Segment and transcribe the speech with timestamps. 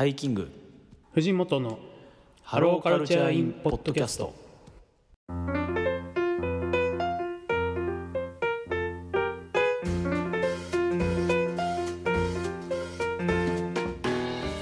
[0.00, 0.50] タイキング。
[1.12, 1.78] 藤本の
[2.42, 4.34] ハローカルチャーインポッドキャスト。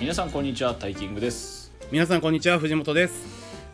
[0.00, 1.70] 皆さんこんにちはタイキングです。
[1.92, 3.24] 皆さんこんにちは藤本です。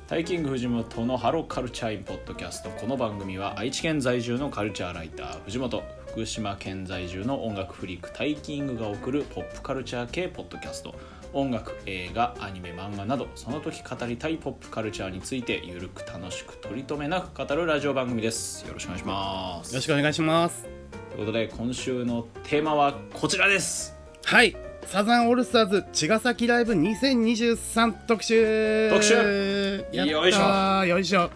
[0.06, 2.68] タイキング藤本のハローカルチャーインポッドキャスト。
[2.68, 10.94] この番組は愛知県在住のカルチャーライター藤本福島県在住の音楽フリークタイキングが送るポップカルチャー系ポッドキャスト
[11.34, 18.66] 音楽映画アニメ漫画などその時語りたいポップカルチャーについてゆるく楽しく取り留めなく語るラジオ番組です。
[18.66, 19.72] よろしくお願いします。
[19.72, 20.62] よろしくお願いします。
[21.10, 23.96] ということで今週のテーマはこちらです。
[24.24, 24.56] はい。
[24.86, 28.90] サザンオールスターズ茅ヶ崎ライブ2023特集。
[28.90, 29.86] 特集？
[29.92, 30.84] よいしょ。
[30.84, 31.30] よいしょ。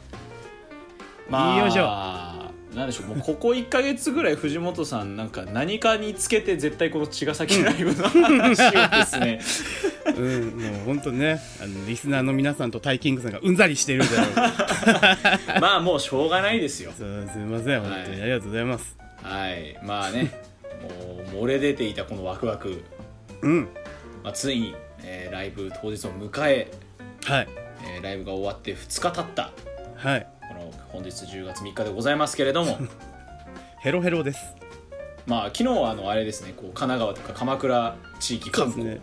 [1.29, 2.18] まあよいしょ
[2.75, 9.41] なんでしょうもうここ1か月ぐらい藤本さんなんか何かにつけて絶対この茅ヶ崎ライブの話をですね、
[10.17, 15.61] うんもう本当ねあのリスナーの皆さんとタイキングさんがうんざりしてるだろう。
[15.61, 16.93] まあもうしょうがないですよ。
[16.93, 18.97] すみません本当に、はいありがとうございます。
[19.23, 19.79] はい。
[19.83, 20.31] まあね
[21.35, 22.85] もう漏れ出ていたこのワクワク、
[23.43, 23.69] うん。
[24.23, 26.71] まあ、ついに、えーライブ当日を迎え
[27.25, 27.49] はい。
[27.87, 29.53] えーライブが終わって2日経った。
[29.97, 30.27] はい
[30.99, 32.77] 本日10月3日でございますけれども
[33.79, 34.57] ヘロヘロです。
[35.29, 39.01] まあ昨日はあのあれですねこう神奈川とか鎌倉地域観光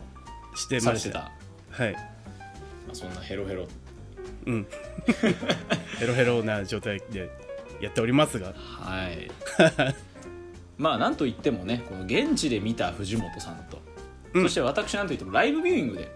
[0.56, 1.32] してました。
[1.70, 1.94] はい。
[1.94, 2.00] ま
[2.92, 3.66] あ、そんなヘロヘロ。
[4.46, 4.68] うん。
[6.00, 7.30] ヘロヘロな状態で
[7.80, 8.48] やっておりますが。
[8.54, 9.32] はい。
[10.78, 13.80] まあなんといってもねこの現地で見た藤本さんと、
[14.34, 14.44] うん。
[14.44, 16.12] そして私なんといってもライブビューイングで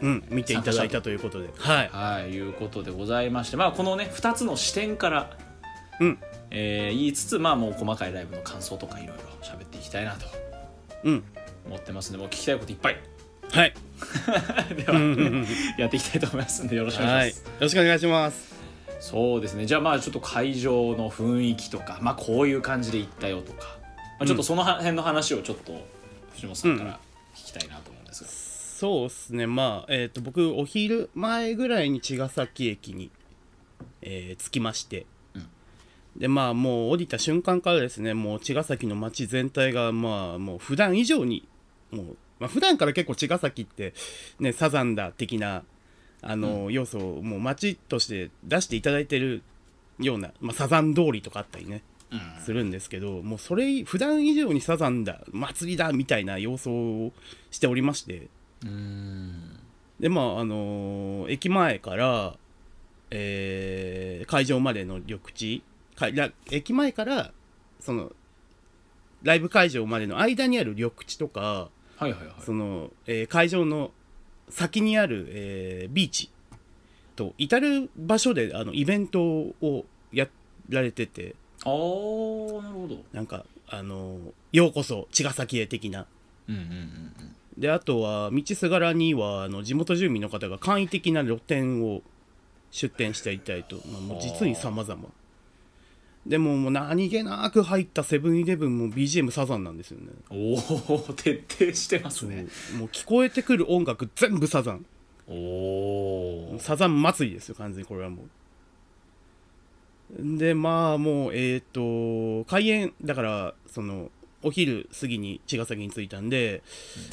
[0.00, 1.48] うん見ていただいたということで。
[1.56, 1.90] はい。
[1.92, 5.36] はいいうことでございましてまあこのね2つの視点から、
[6.00, 6.18] うん。
[6.50, 10.26] えー言いつつまあもう細かいライブの感想とかいろいろ喋っていきたいなと。
[11.04, 11.24] うん。
[11.66, 13.00] 思ってますんでもう聞きたいこといっぱい。
[13.50, 13.74] はい。
[14.76, 14.98] では、
[15.78, 18.56] やっていきたいと思いますんでよろしくお願はいいします、よろしくお願いします。
[19.00, 19.66] そうですね。
[19.66, 23.76] じゃあまあちょっと会場の雰囲気とかまあこういう感じで行ったよとか、
[24.18, 25.86] まあ、ちょっとその辺の話をちょっと
[26.34, 26.98] 藤本さんから
[27.34, 28.30] 聞きたいなと思うんですが、
[28.76, 29.46] そうですね。
[29.46, 33.10] まあえっ、と僕お昼前ぐらいに茅ヶ崎駅に、
[34.02, 35.48] えー着きまして、うん。
[36.14, 41.48] でまあもう降りた瞬間からですねもう茅ヶ崎の街全体がまあもう普段以上に
[41.90, 43.94] もう、まあ、普段から結構茅ヶ崎って
[44.38, 45.64] ねサザンだ的な
[46.22, 49.42] あの、要素をもう街として出していただいてる
[49.98, 52.44] ような、まあ、サザン通りとかあったりねうん。
[52.44, 57.12] するんですけどもうそれ普段以上にサザンだ祭りだみたいな様相を
[57.50, 58.28] しておりまして
[60.00, 62.36] でまああのー駅前から、
[63.10, 65.62] えー会場までの緑地
[65.94, 67.32] から駅前から
[67.80, 68.10] その
[69.22, 72.34] ライブ会場までの間にある緑地とかはいはいはい。
[72.40, 73.90] その、えー会場の
[74.48, 76.30] 先にある、えービーチ
[77.16, 80.28] と至る場所であのイベントをや
[80.68, 81.34] られてて
[81.64, 82.98] あーなるほど。
[83.12, 84.18] なんかあの
[84.52, 86.06] ようこそ茅ヶ崎へ的な。
[86.48, 92.02] うんうんうんうんであとは道すがらにはあの地元住民の方が簡易的な露店を
[92.70, 95.08] 出店していたりと、まあ、もう実に様々。
[96.26, 100.08] でももう何気なく入ったセブンイレブンも BGM サザンなんですよね。
[100.28, 102.46] おお徹底してますね。
[102.76, 104.84] もう聞こえてくる音楽全部サザン。
[105.28, 110.38] おおサザン祭りですよ完全にこれはもう。
[110.38, 114.10] でまあもうえっ、と開演だからその
[114.46, 116.62] お昼過ぎに茅ヶ崎に着いたんで、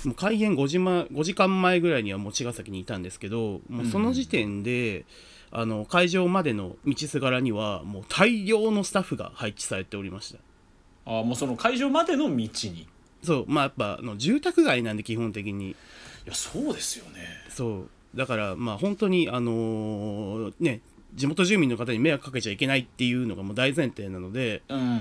[0.06, 5.06] もう開演5時,、ま、5時間前ぐらいにはもう茅ヶ崎にいたんですけどもうその時点で、
[5.52, 10.40] あの会場までの道すがらにはもう大量のスタッフが配置されておりました。
[11.06, 12.46] あーもうその会場までの道に？
[12.46, 12.88] い
[13.24, 15.76] そうまあやっぱあの住宅街なんで基本的に。
[16.26, 17.28] やそうですよね。
[17.50, 17.90] そう。
[18.16, 20.82] だからまあ本当にあのーね
[21.16, 24.98] 地元住民の方に迷惑かけちゃいけないっていうのがもう大前提なのでうんうんうん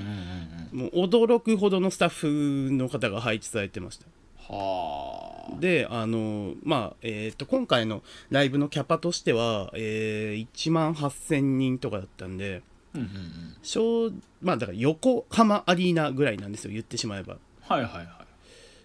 [0.72, 0.78] うん。
[0.80, 4.06] もう驚くほどのスタッフの方が配置されてました。
[4.38, 5.60] はあ。
[5.60, 12.62] であのーまあえっ、と今回のライブのキャパとしては、えー1万8000人とかだったんで
[12.94, 13.56] うんうんうん。
[13.62, 14.10] 小
[14.42, 17.36] まあだから横浜アリーナぐらいなんですよ言ってしまえば。
[17.62, 18.08] はいはいはい。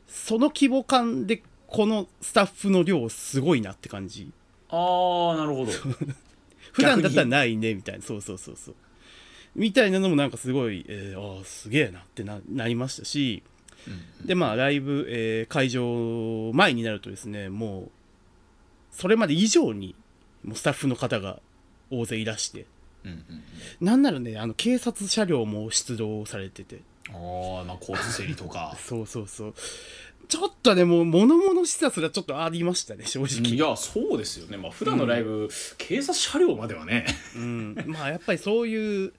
[0.07, 4.31] その規模感でこのスタッフの量すごいなって感じ。
[4.69, 4.75] あ
[5.33, 5.71] あなるほど
[6.77, 8.01] 普段だったらないねみたいな。
[8.03, 8.75] そうそうそうそう。
[9.55, 13.43] みたいなのもなんかすごい、えー、ああすげえなってななりましたし。
[14.23, 17.91] でまあライブ、えー会場前になるとですねもう
[18.91, 19.95] それまで以上に
[20.43, 21.39] もうスタッフの方が
[21.89, 22.65] 大勢いらして。
[23.05, 23.17] うんうん
[23.81, 23.85] うん。
[23.85, 26.81] なんならねあの警察車両も出動されてて。
[27.09, 28.77] ああまあ交通整理とか。
[28.83, 29.53] そうそうそう
[30.27, 33.53] ちょっとねもう物々しさすらちょっとありましたね正直。
[33.53, 34.57] いやそうですよね。
[34.57, 37.05] まあ普段のライブ、警察車両まではね。
[37.35, 39.13] うん、まあやっぱりそういう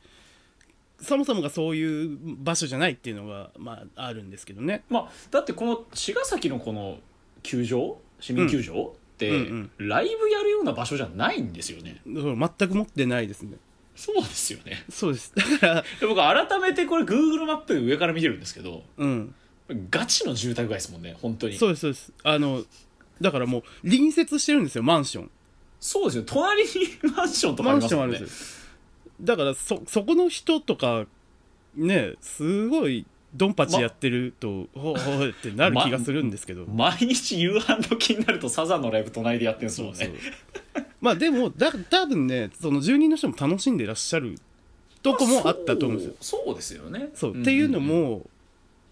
[1.01, 4.85] そもそもがそういう場所じゃないっていうのがまああるんですけどね。
[4.91, 6.99] まあだってこの茅ヶ崎のこの
[7.43, 9.71] 球場市民球場って、うん。
[9.79, 12.01] ライブやるような場所じゃないんですよね。
[12.05, 13.57] 全く持ってないですね。
[13.97, 14.85] そうですよね。
[14.91, 15.33] そうです。
[15.35, 19.35] だからで僕改めてこれ Google マップで上から見てるんですけどうん
[19.91, 21.57] ガチの住宅街ですもんね本当に。
[21.57, 22.13] そうですそうです。
[22.23, 22.63] あの
[23.21, 25.31] だからもう隣接してるんですよマンション。
[25.81, 26.71] そうですよ隣に
[27.15, 28.17] マンションとかありますもんね。
[28.17, 28.59] ションあるんですよ。
[29.21, 31.07] だからそそこの人とか
[31.77, 40.15] ねすごいドンパチやってると、ほうほうってなる気がするんですけど、毎日夕飯時になるとサザンのライブ隣でやってるんですもんね。
[41.01, 44.39] まあでもだ多分ねその住人の人も楽しんでらっしゃる
[45.03, 46.15] とこもあったと思うんですよ。
[46.21, 47.11] そうそうですよね。
[47.15, 47.43] そう、ん。
[47.43, 48.23] っていうのも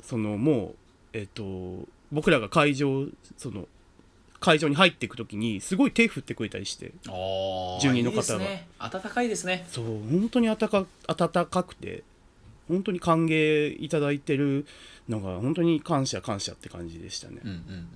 [0.07, 0.75] そのもう
[1.13, 3.07] えっ、と僕らが会場
[3.37, 3.67] その
[4.39, 6.93] 会場に入っていく時にすごい手振ってくれたりして
[7.81, 8.39] 住人の方が。
[8.39, 9.67] ね暖かいですね。
[9.69, 12.05] そう本当に暖か暖かくて
[12.69, 14.67] 本当に歓迎いただいてる
[15.09, 17.41] のが本当に感謝感謝って感じでしたね。
[17.43, 17.89] うんうんうん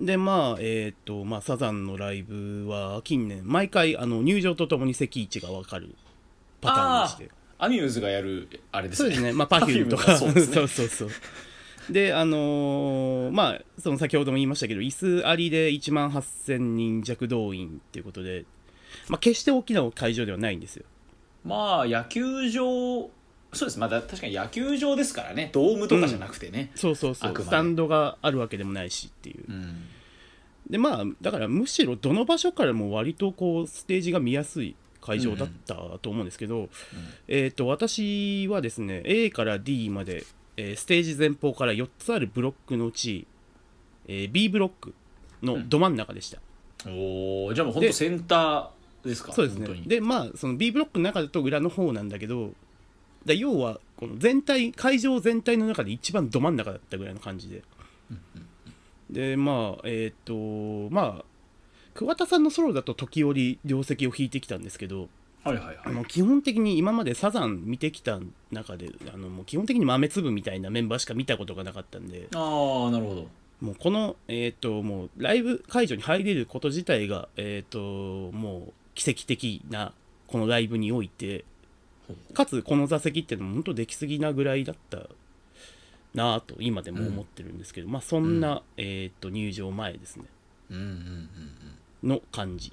[0.00, 5.94] でまあえっ、とまあサザンのライブは近年毎回あの入場とともに席位置が分かる
[6.62, 9.10] パターンでしてアミューズがやるあれですね。
[9.10, 10.54] そうですね、まあ、パフュームと Perfume か、がそうですね。
[10.54, 11.08] そうそうそう。
[11.92, 14.90] で、あのーまあ、その先ほども言いましたけど、椅
[15.22, 18.44] 子ありで1万8000人弱動員っていうことで、
[19.08, 20.84] まあ、決して大きな会場ではないんですよ。
[21.44, 23.10] まあ野球場
[23.52, 23.78] そうです。
[23.78, 25.50] まあだ確かに野球場ですからね。
[25.52, 27.48] ドームとかじゃなくてね、そうそうそう、あくまで。
[27.48, 29.44] スタンドがあるわけでもないしっていう。
[29.48, 29.86] うん。
[30.68, 36.68] で、まあ、だからむしろどの場所からも割とこう、ステージが見やすい会場だったと思うんですけど、
[37.28, 40.24] えっ、と、私はですね、A から D まで、
[40.56, 43.26] えーステージ前方から4つあるブロックのうち、
[44.06, 44.94] えー B ブロック
[45.42, 46.38] のど真ん中でした。
[46.88, 49.32] おおじゃあもう本当センターですか？
[49.32, 49.68] そうですね。
[49.86, 52.52] でまあその B ブロックの中だと裏の方なんだけど
[53.24, 57.62] だ要はこの全体会場全体の中で一番ど真ん中だったぐらいの感じで。
[59.10, 60.34] でまあえっ、と
[60.90, 61.24] まあ
[61.94, 65.08] 桑田さんのソロだと時折両席を弾いてきたんですけど
[65.42, 65.78] はいはいはい。
[65.84, 68.20] あの基本的に今までサザン見てきた
[68.52, 73.28] 中であのもう基本的に豆粒みたいなメンバーしか見たことがなかったんでああなるほど。
[73.60, 77.78] もうこの、えっともうライブ会場に入れること自体が、えっと
[78.32, 79.92] もう奇跡的な
[80.28, 81.44] このライブにおいて
[82.32, 84.98] かつこの座席っていうのも本当できすぎなぐらいだった
[86.14, 90.24] なぁと今でも思ってるんですけど、まあそんな、えっと入場前ですね。
[90.70, 90.90] うんうんうん
[92.02, 92.72] の感じ。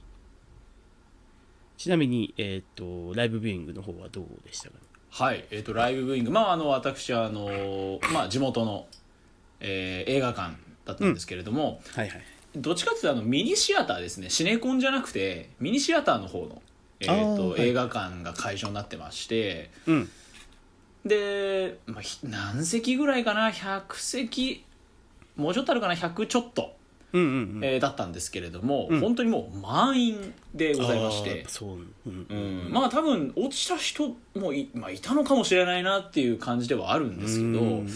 [1.77, 4.75] ちなみに、えっとライブビューイングの方はどうでしたか？
[4.75, 6.31] ねはいえっ、とライブブーイング。
[6.31, 8.87] まああの私はあのまあ地元の、
[9.59, 12.21] えー映画館だったんですけれども、はいはい。
[12.55, 14.29] どっちかっていうとあのミニシアターですね。
[14.29, 16.61] シネコンじゃなくてミニシアターの方の、
[16.99, 17.55] えーあーはい。
[17.55, 20.09] と映画館が会場になってましてうん。
[21.05, 24.65] で、まあ、ひ何席ぐらいかな？100席。
[25.35, 26.75] もうちょっとあるかな？100ちょっと、
[27.13, 27.63] うんうんうん。
[27.63, 28.99] えーだったんですけれども、うん。
[28.99, 32.27] 本当にもう満員でございましあてーそう、うん。
[32.29, 37.59] うん、まあ多分落ちた人もい,、まあ、いたのかもしれないなっていう感じではあるんですけど、うんうん。
[37.59, 37.87] はいはい。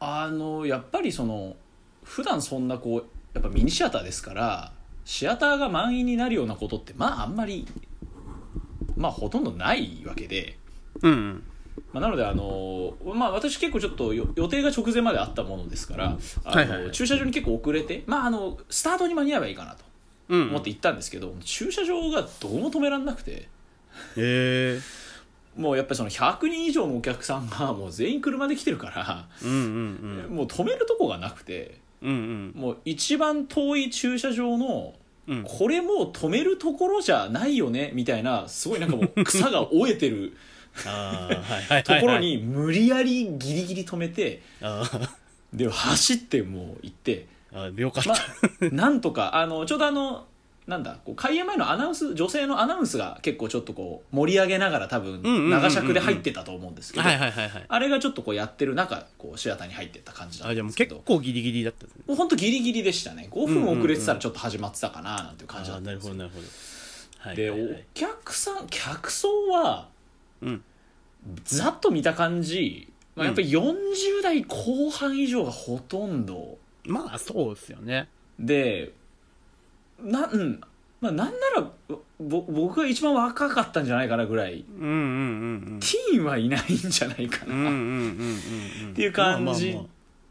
[0.00, 1.56] あのやっぱりその
[2.04, 3.04] 普段そんなこう
[3.34, 4.72] やっぱミニシアターですから
[5.04, 7.66] シアターが満員になるようなことってまああんまり
[8.96, 10.56] まあほとんどないわけで、
[11.02, 11.44] うんうん
[11.92, 19.84] まあ、なのであの、まあ、私結構ちょっとよ予定が直前まであったものですからあの、駐車場に結構遅れて、まあ、あのスタートに間に合えばいいかなと
[20.28, 20.48] うん。
[20.50, 23.32] 思って行ったんですけど、駐車場がどうも止められなくて。
[23.32, 23.48] へ
[24.16, 24.80] え
[25.56, 30.36] もうやっぱりその100人以上のお客さんがもう全員車で来てるから、うんうんうん。
[30.36, 34.94] もう止めるとこがなくてうんもう一番遠い駐車場の
[35.26, 35.44] うんうん。
[35.44, 40.36] これもう止めるところじゃないよねみたいなすごいなんかもう草が生えてる
[40.84, 44.42] ところに無理やりギリギリ止めて
[45.52, 50.26] で走ってもう行ってあーよかった、まあなんとかあのちょうどあの
[50.66, 57.64] なんだこう開演前のアナウンス女性のアナウンスが結構ちょっとこう盛り上げながら多分長尺で入ってたと思うんですけどはいはいはいはい。
[57.66, 60.96] あれがちょっとこうやってる中こうシアターに入ってった感じだったんですけど。
[60.96, 61.86] 結構ギリギリだった。
[61.86, 63.28] もう本当ギリギリでしたね。
[63.30, 66.46] 5分遅れてたらちょっと始まってたかななんていう感じだったんですどなるほど
[67.18, 67.56] はいでお
[67.94, 69.88] 客さん客層は
[70.42, 70.62] うん
[71.44, 73.74] ざっと見た感じ、まあ、やっぱり40
[74.22, 76.58] 代後半以上がほとんど。
[76.84, 78.08] まあそうですよね。
[78.38, 78.92] で
[80.02, 80.60] な,、うん。
[81.00, 81.70] まあ、なんなら
[82.18, 84.64] ぼ僕が一番若かったんじゃないかなぐらい。
[84.80, 89.78] うんうんうんティーンはいないんじゃないかな、うんうんっていう感じ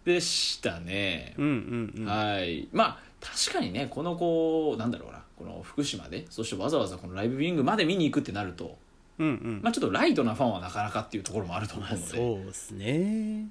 [0.04, 2.06] でしたね、うんうんうん。
[2.06, 2.68] はい。
[2.72, 5.18] まあ確かにねこのこうなんだろうな。
[5.38, 8.75] この福島でそしてわざわざこのライブビューイングまで見に行くってなると、
[9.19, 9.59] うんうん。
[9.63, 13.47] まあ、ちょっとライトなファンはなかなかっていうところもあると思まあうので、そうですね。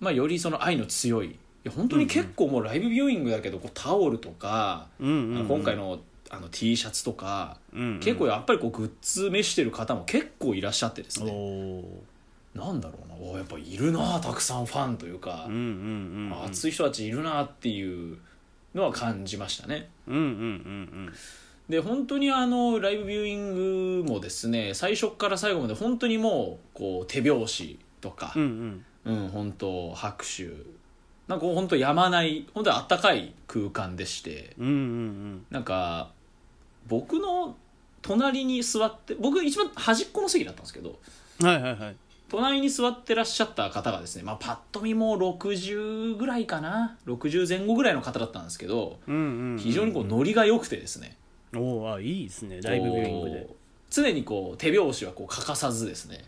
[0.00, 5.46] まあ、よりその愛の強いいや本当に結構もうライブビューイングだけどこうタオルとか、うんうんうん。
[5.46, 6.00] 今回の
[6.30, 8.00] あの T シャツとか、うんうん。
[8.00, 11.32] 結構やっぱりこうグッズ召してる方も結構いらっしゃってですおね。
[11.32, 16.44] おなんだろうなおやっぱいるなたくさんファンというかうん、うんうんうん。
[16.44, 18.18] 熱い人たちいるなっていう
[18.74, 19.88] のは感じましたね。
[20.08, 21.12] うんうんうん
[21.68, 28.84] で本当にあのライブビューイングもですね最初から最後まで本当にもうこう手拍子とかうんうん。
[29.04, 30.48] うん本当拍手。
[31.28, 34.54] なんか本当やまない本当にあったかい空間でして。
[34.58, 35.46] うんうんうん。
[35.50, 36.10] なんか
[36.88, 37.56] 僕の
[38.02, 40.98] 隣に座って僕一番端っこの席だったんですけど
[41.40, 41.96] うんはいはいはい。
[42.28, 49.58] 隣に座ってらっしゃった方がですね、まあ、パッと見もう60ぐらいかな？60前後ぐらいの方だったんですけどうんうんうん。
[49.58, 51.16] 非常にこうノリが良くてですね
[51.56, 52.60] おおあいいですね。
[52.62, 53.46] ライブビューイングで。
[53.90, 56.24] 常にこう手拍子はこう欠かさずですね。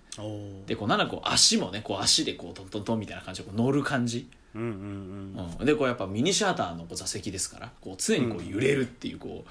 [0.66, 4.72] でこうなんだこう足もねこう足でこうトントントンみたいな感じでこう乗る感じ、うんうんう
[5.42, 9.44] んうん、でこうやっぱミニシアターのこう座席ですからこう常にこう揺れるっていうこ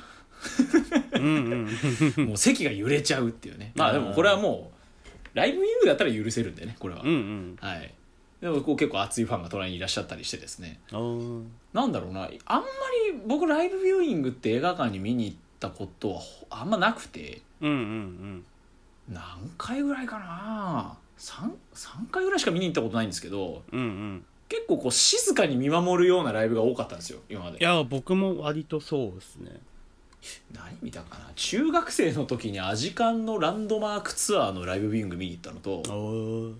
[1.13, 1.69] うんうん
[2.17, 3.71] う、 もう席が揺れちゃうっていうね。
[3.75, 7.57] まあでもこれはもうライブビューイングだったら許せるんでねこれは、うんうん。
[7.59, 7.93] はい。
[8.41, 10.79] でもこう結構熱いファンが隣にいらっしゃったりしてですね。
[10.91, 12.29] なんだろうな。
[12.45, 12.65] あんま
[13.09, 17.41] り僕ライブビューイングって映画館に見に行ったことはほあんまなくて。
[17.61, 18.45] うんうん
[19.09, 19.21] 何
[19.57, 20.97] 回ぐらいかな。
[21.17, 23.63] 3, 3回ぐらいしか見に行ったことないんですけど。
[23.71, 23.85] うんうん。
[23.85, 27.57] うん結構こう静かに見守るようなライブが多かったんですよ今まで。
[27.57, 29.49] いや僕も割とそうですね。
[30.53, 31.31] 何見たかな。
[31.35, 36.53] 中学生の時にアジカンのランドマークツアーのライブビューイング見に行ったのと。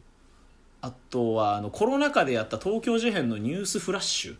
[0.81, 4.35] あとはあのコロナ禍でやった東京事変のニュースフラッシュ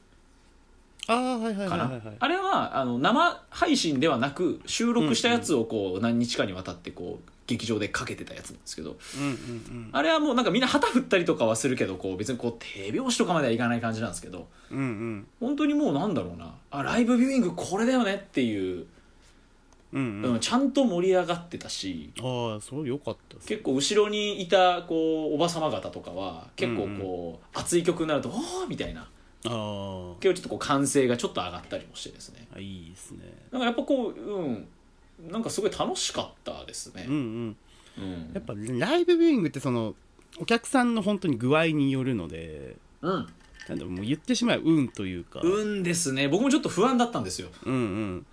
[1.08, 2.02] ああはいはいはいはいはい。
[2.20, 15.28] あれはあの生配信ではなく収録したやつをこう何日かにわたってこう劇場でかけてたやつなんですけどうんうんあれはもうなんかみんな旗振ったりとかはするけどこう別にこう手拍子とかまではいかない感じなんですけどうんうん。
[15.42, 16.54] 本当にもうなんだろうな。
[16.72, 18.86] あライブビューイングこれだよねっていう、
[19.92, 20.34] うんうん。
[20.34, 29.06] うんちゃんと盛り上がってたしああそうよかった結構後ろにいたこうおばさま方とかは結構こう、熱い曲になると「おー!」みたいな
[29.46, 30.16] あー。
[30.16, 32.48] 結構ちょっとこう歓声がちょっと上がったりもしてですね。
[32.56, 33.20] あいいですね。
[33.52, 34.68] だからやっぱこううん。
[35.30, 37.06] なんかすごい楽しかったですね。
[37.08, 37.58] うんうん。
[38.00, 38.32] うん。
[38.34, 39.96] やっぱライブビューイングってその
[40.40, 43.28] お客さんの本当に具合によるのでうん。
[43.70, 45.42] なんだろうもう言ってしまえば運というか。
[45.44, 46.28] 運ですね。
[46.28, 47.50] 僕もちょっと不安だったんですよ。
[47.66, 48.26] うんうん。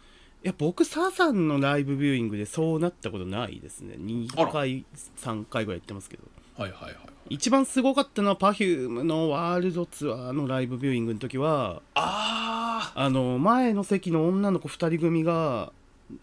[0.43, 3.97] いや僕サザンのライブビューイングでそうなったことないですね。
[4.37, 4.49] あら。
[4.49, 4.85] 2回
[5.19, 6.23] 3回ぐらい行ってますけど。
[6.57, 15.73] はいはいはい一番すごかったのは Perfume のワールドツアーのライブビューイングの時はああの前の席の女の子2人組が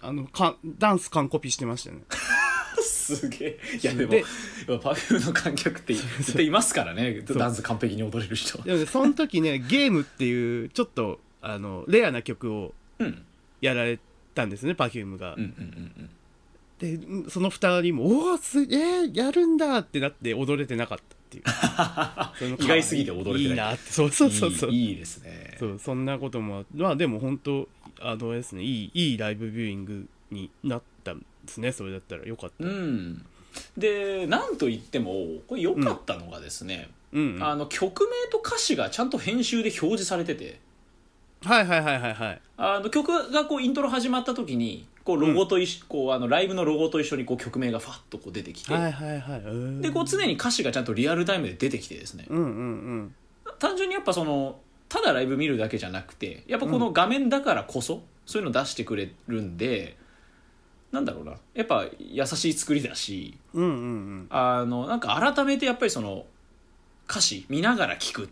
[0.01, 1.99] あのかダンス完コピしてましたね。
[2.09, 3.59] あ すげえ。
[3.81, 4.25] いやでもで
[4.83, 7.21] パフュームの観客って絶対いますからね。
[7.21, 8.61] ダンス完璧に踊れる人。
[8.63, 13.23] でもねその時ねゲームっていうちょっとあのレアな曲をうん。
[13.59, 13.97] やられ
[14.35, 16.09] たんですね Perfume が、うんうんうんうん
[16.79, 21.43] でその2人も「おおすげえやるんだ!」ってなって踊れてなかったっていう。
[22.37, 23.41] その意外すぎて踊れてない。
[23.41, 23.91] いいなって。
[23.91, 24.71] そうそうそうそう。
[24.71, 25.57] いいですね。
[25.59, 27.67] そうそんなこともまあでも本当
[27.99, 31.71] あのですねいいいいライブビューイングになったんですね。
[31.71, 32.65] それだったらよかった。
[32.65, 33.25] うん。
[33.75, 40.59] でなんといってもこれ良かったのがですね、うん、うん、あの曲名と歌詞がちゃんと編集で表示されてて
[41.43, 42.41] はいはいはいはいはい。
[42.57, 49.39] あの曲がこうイントロ始まった時にこうロゴと一緒、こうあのライブのロゴと一緒にこう曲名がファッとこう出てきて、はいはいはい。
[49.41, 49.81] うん。
[49.81, 52.25] でこう常に歌詞がちゃんとリアルタイムで出てきてですね。
[52.29, 53.15] うんうんうん。
[53.59, 59.97] 単純にやっぱそのただライブ見るだけじゃなくてやっぱこの画面だからこそ、そういうの出してくれるんで
[60.91, 61.35] なんだろうな。
[61.53, 64.27] やっぱ優しい作りだしうんうんうん。
[64.29, 66.25] あのなんか改めてやっぱりその
[67.09, 68.27] 歌詞見ながら聞くっ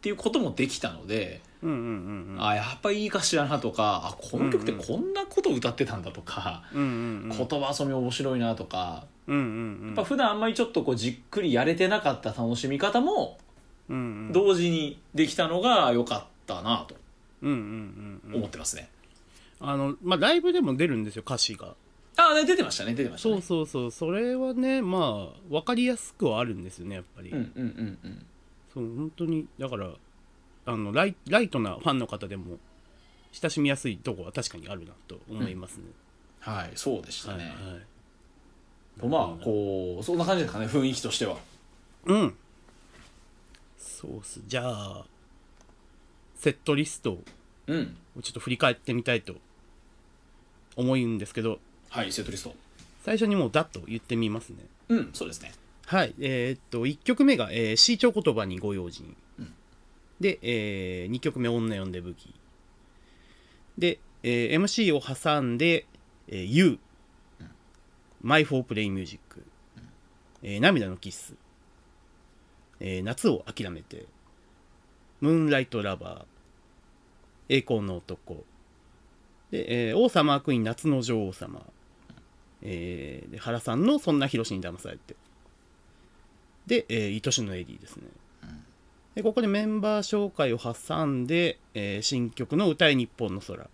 [0.00, 2.46] ていうこともできたので、うんうんうんうん。
[2.46, 7.36] あやっぱいい歌詞だなとかあこの曲ってこんなこと歌ってたんだとか、うんうんうん。
[7.36, 9.86] 言葉遊び面白いなとか、うんうんうん。
[9.88, 13.38] やっぱ普段あんまりちょっとこうじっくりやれてなかった楽しみ方も
[14.32, 16.94] 同時にできたのが良かったなと。
[17.42, 18.88] うんうんうんうん思ってますね。
[19.60, 21.74] あのまあライブでも出るんですよ歌詞が。
[22.16, 23.34] あ出てましたね出てましたね。
[23.34, 23.90] そうそうそう。
[23.90, 28.26] それはねまあ分かりやすくはあるんですよねやっぱり、うんうんうんうん。
[28.72, 29.90] そう本当にだから
[30.66, 32.58] あのライライトなファンの方でも
[33.32, 35.84] 親しみやすいとこは確かにあるなと思いますね、
[36.40, 39.00] はいそうでしたね、はいはい。
[39.00, 41.36] とまあこうそんな感じですかね雰囲気としては。
[42.04, 42.34] うん。
[43.78, 44.40] そうっす。
[44.46, 45.04] じゃあ
[46.36, 47.22] セットリストを
[47.66, 47.96] うん。
[48.22, 49.36] ちょっと振り返ってみたいと
[50.76, 51.58] 思うんですけど。
[51.88, 52.54] はいセットリスト。
[53.04, 54.58] 最初にもうダッと言ってみますね。
[54.88, 55.52] うんそうですね。
[55.86, 59.16] はいえーっと1曲目が「えー、C 調言葉にご用心」うん
[60.24, 62.32] で、え2曲目「女呼んで武器」
[63.76, 65.84] で、えー MC を挟んで
[66.28, 66.78] 「えー You」
[68.22, 69.20] My for Play Music」
[70.42, 71.34] えー涙のキッス」
[72.80, 74.06] えー夏を諦めて」
[75.20, 76.24] 「ムーンライトラバー」
[77.54, 78.46] 「栄光の男」
[79.52, 81.60] で、えー王様クイーン夏の女王様」
[82.62, 85.16] えーで原さんの「そんな広しに騙されて」
[86.66, 88.04] で、えー、愛しのエディですね、
[89.14, 93.68] でここでメンバー紹介を挟んで、えー新曲の「歌い日本の空」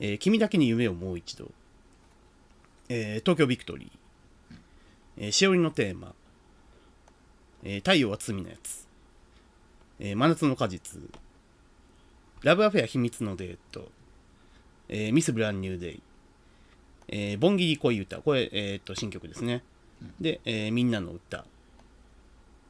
[0.00, 1.50] えー君だけに夢をもう一度」
[2.90, 3.90] えー東京ビクトリー」
[5.16, 6.14] えーしおりのテーマ」
[7.64, 8.86] えー太陽は罪のやつ」
[9.98, 11.00] えー真夏の果実」
[12.42, 13.90] 「ラブアフェア秘密のデート」
[14.88, 16.02] えーミス・ブランニューデイ」
[17.10, 18.18] えー、ボンギリ恋歌。
[18.18, 19.64] これ、えー、と新曲ですね、
[20.20, 21.46] で、えーみんなの歌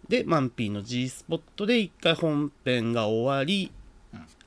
[0.08, 3.70] でマンピーの G スポットで一回本編が終わり、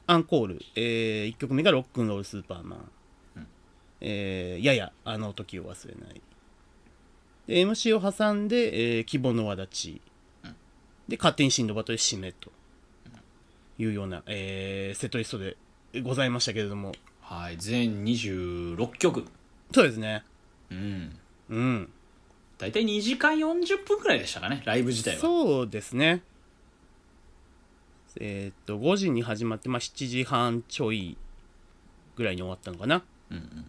[0.07, 2.91] アンコール、え1曲目がロックンロールスーパーマン、
[4.01, 6.21] えーややあの時を忘れない。
[7.47, 10.01] で MC を挟んで、えー希望の輪立ち、
[11.07, 12.51] で勝手にシンドバトで締めと。
[13.77, 15.57] いうような、えーセットリストで
[16.03, 16.93] ございましたけれども。
[17.21, 19.25] はい全26曲。
[19.73, 20.23] そうですね。
[20.71, 21.19] うん。
[21.49, 21.89] うん
[22.61, 25.19] 大体2時間40分くらいでしたかねライブ自体は。
[25.19, 26.21] そうですね。
[28.19, 31.17] えーっと5時に始まって、まあ、7時半ちょい
[32.15, 33.03] ぐらいに終わったのかな。
[33.31, 33.65] うんうん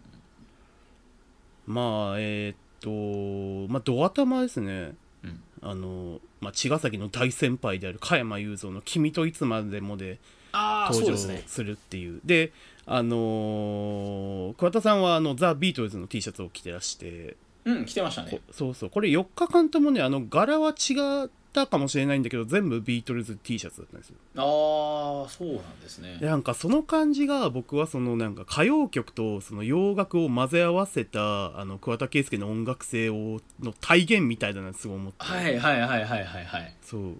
[1.65, 4.93] まあえーっとまあド頭ですね。
[5.23, 5.43] うん。
[5.61, 10.19] あの、まあ、茅ヶ崎の大先輩である加山雄三の「君といつまでも」で
[10.53, 12.21] 登場でするっていう。
[12.25, 12.51] で
[12.85, 18.31] あのー桑田さんはあのザ・ビートルズの T シャツを着てらしてうん来てましたね。
[18.31, 18.89] こそうそう。
[18.89, 24.15] これ4日間ともねあの柄は違ったかもしれないんだけど全部ビートルズ T シャツだったんですよ。
[24.35, 26.17] ああそうなんですね。
[26.19, 36.45] でなんかその感じが僕はそのなんか歌謡曲とその洋楽を混ぜ合わせたあの桑田佳祐の音楽性をの体現みたいだなすごい思って、はいはいはいはいはい。
[36.45, 37.15] はいそう。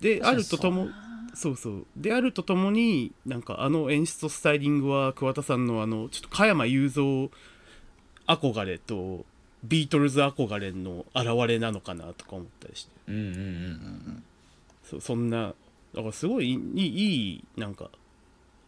[0.00, 0.88] であるととも
[1.34, 1.86] そうそう。
[1.96, 7.30] であるとともになんかあの演出とスタイリングは桑田さんのあのちょっと加山雄三
[8.26, 9.24] 憧れと
[9.64, 12.90] ビートルズ憧れの表れなのかなとか思ったりして。
[13.08, 14.24] うんうんうんうん
[14.84, 15.52] そうそんな
[15.94, 17.90] だからすごいいいいいなんか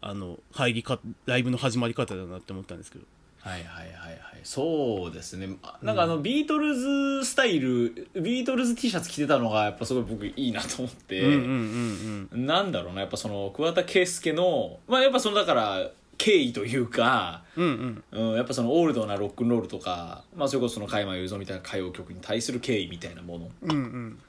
[0.01, 3.05] あの入りかライブの始まり方だなって思ったんですけど。
[3.39, 4.19] はいはいはいはい。
[4.43, 5.49] そうですね。
[5.63, 12.45] あなんかあのビートルズスタイルビートルズ T シャツ着てたのがやっぱすごい僕いいなと思って、うんうんうんうん。
[12.45, 13.01] なんだろうな。
[13.01, 15.89] やっぱその桑田佳祐のまあやっぱそのだから
[16.21, 18.29] 敬意というか、うんうん。
[18.29, 24.19] うん、やっぱそのオールドなロックンロールとか、まあ、それこそその加山雄三みたいな歌謡曲に対する敬意みたいなもの、うんうん。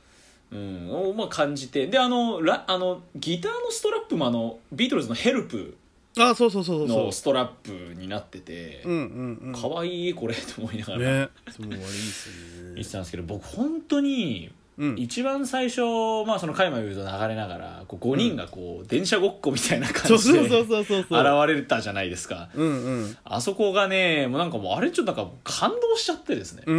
[0.52, 1.86] うん、をまあ感じて。
[1.88, 5.76] であのラあのギターのストラップもあのビートルズの「ヘルプ
[6.18, 9.52] あそうそうそうそうのストラップになっててうんうんうん。
[9.52, 11.28] 可愛いこれと思いながらね。
[11.50, 12.28] そう悪いです
[12.58, 14.50] よね言ってたんですけど僕本当に
[14.82, 14.98] うん。
[14.98, 15.82] 一番最初、
[16.26, 22.50] まあ、その加山雄三流れながらこう5人がこう、電車ごっこみたいなそう感じでそうそうそうそう現れたじゃないですか。
[22.54, 23.16] うんうん。
[23.24, 26.76] あそこがねもうなんかもうあれちょっとなんか感動しちゃってですね、うん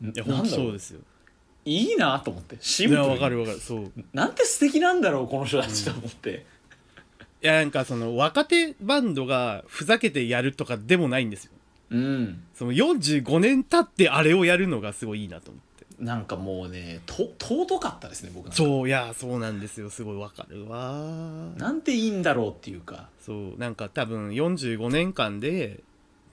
[0.00, 0.12] うん。
[0.14, 1.00] いや本当そうですよ。
[1.66, 2.56] いいなと思って。
[2.60, 3.06] シンプルに。
[3.06, 3.60] いやわかるわかる。
[3.60, 3.84] そう。
[3.84, 6.46] いなんて素敵なんだろうこの人たちと思って、
[7.42, 11.52] やなんかその若手バンドがふざけてやるとかでもないんですよ。
[11.90, 12.42] うん。
[12.54, 15.69] その45年経ってあれをやるのがすごいいいなと思って
[16.00, 19.90] なんかもうねと尊かったですね僕そういやそうなんですよ。
[19.90, 20.94] すごいわかるわ。
[21.56, 23.08] なんていいんだろうっていうか。
[23.20, 25.80] そうなんか多分45年間で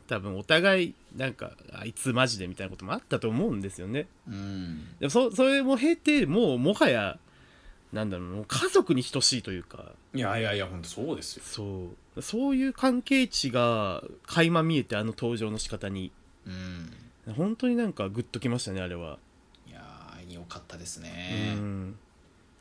[0.07, 4.07] 多分お互いなんかあいつマジでみたいなこともあったと思うんですよね。
[4.27, 4.87] うん。
[4.99, 7.19] でもそそれも経てもうもはや
[7.91, 9.91] なんだろうもう家族に等しいというか。
[10.13, 11.43] いやいやいや本当そうですよ。
[11.45, 12.21] そう。
[12.21, 16.13] そういう関係値が垣間見えてあの登場の仕方に。
[16.45, 17.33] うん。
[17.33, 19.19] 本当になんかグッときましたねあれは、
[20.29, 21.95] いやーよかったですうね、ん、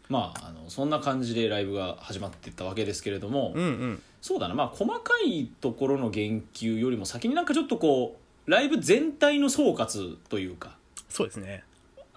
[0.08, 4.02] まああのそんな感じでライブが始まっていったわけですけれども、うんうん。
[4.22, 4.54] そうだな。
[4.54, 10.76] まあ細かいところの言及よりも先になんかちょっとこうライブ全体の総括というか
[11.08, 11.64] そうですね。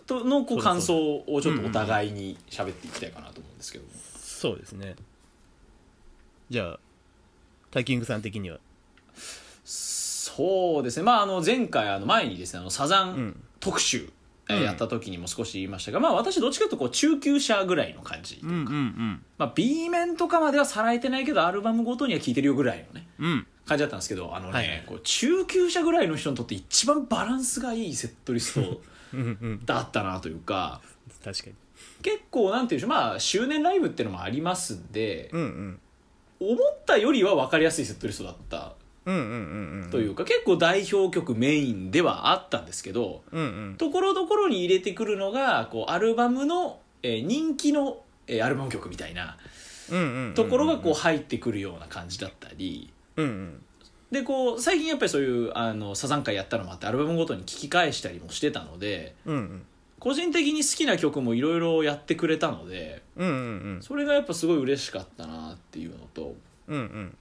[0.05, 4.95] とのこう感想をちょっとお互いに喋っていきたいかなと思うんですけども、そうですね。
[6.49, 6.79] じゃあ
[7.71, 8.59] タイキングさん的には？
[9.63, 11.03] そそうですね。
[11.03, 13.43] まああの前回あの前にですねあのサザンん。
[13.59, 14.09] 特集、
[14.53, 23.07] やった時にも少し言いましたが、まあ私どっちかというとこう中級者ぐらいの感じ、うんうんまあ B 面とかまではさらえてないけどアルバムごとには聴いてるよぐらいのね
[23.65, 24.83] 感じだったんですけどあのね、はいはい。
[24.85, 28.81] こう中級者ぐらいの人にとって一番バランスがいいセットリスト
[29.65, 30.81] だったなというか
[31.23, 31.53] 確かに。
[32.01, 32.89] 結構なんていうんでしょう。
[32.89, 35.79] まあ周年ライブっていうのもありますんで、うんうん。
[36.39, 38.73] 思ったよりは分かりやすいセットリストだった
[39.91, 43.75] というか、結構代表曲メインではあったんですけどうんうん。
[43.77, 49.37] ところどころに入れてくるのがこうアルバムの、えー人気の、えーアルバム曲みたいな
[50.35, 52.91] ところがこう入ってくるような感じだったり。
[53.15, 53.63] うんうん。
[54.11, 59.65] でこう最近やっぱりそういうあのサザン会やったのもあってアルバムごとに聞き返したりもしてたのでうんうん。
[59.99, 63.37] 個人的に好きな曲もいろいろやってくれたのでうんうんう
[63.79, 63.79] ん。
[63.81, 66.35] それがやっぱすごい嬉しかったなっていうのと
[66.67, 67.17] うんうん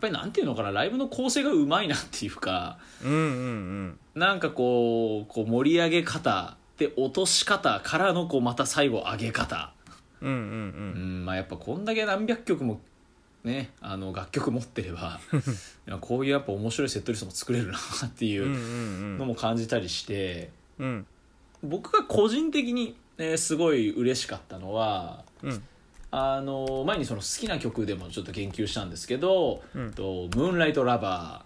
[0.00, 9.72] ぱりなんていうのかなライブの構成がうまいなっていうかうんうんなんかこうこう盛り上げ方で落とし方からのこうまた最後上げ方。
[10.22, 11.24] うんうんうん。
[11.24, 12.80] まあやっぱこんだけ何百曲も
[13.44, 15.20] ねあの楽曲持ってれば
[16.00, 19.18] こういうやっぱ面白いセットリストも作れるなっていうんうんううん。
[19.18, 21.06] のも感じたりしてうん。
[21.62, 25.62] 僕が個人的に、ね、すごい嬉しかったのはうん
[26.12, 29.92] あの前にその好きな曲でもちょっと言及したんですけど「うん。
[29.92, 31.44] とムーンライトラバ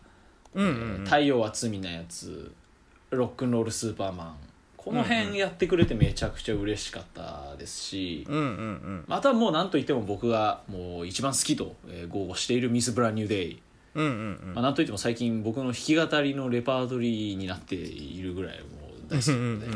[0.55, 0.97] ー」うんうん。
[0.99, 2.51] うん太陽は罪なやつ」
[3.11, 4.37] 「ロックンロールスーパーマン」
[4.77, 9.05] この辺やってくれてめちゃくちゃ嬉しかったですし、うんうんうん。
[9.07, 13.61] またもう何といっても僕がもう一番好きとえー豪語している「ミス・ブランニュー・デイ」
[13.95, 14.55] うんうん。
[14.55, 18.65] まあ、なんといっても最近僕の弾き語りのレパートリーになっているぐらいも
[19.09, 19.67] う大好きなので、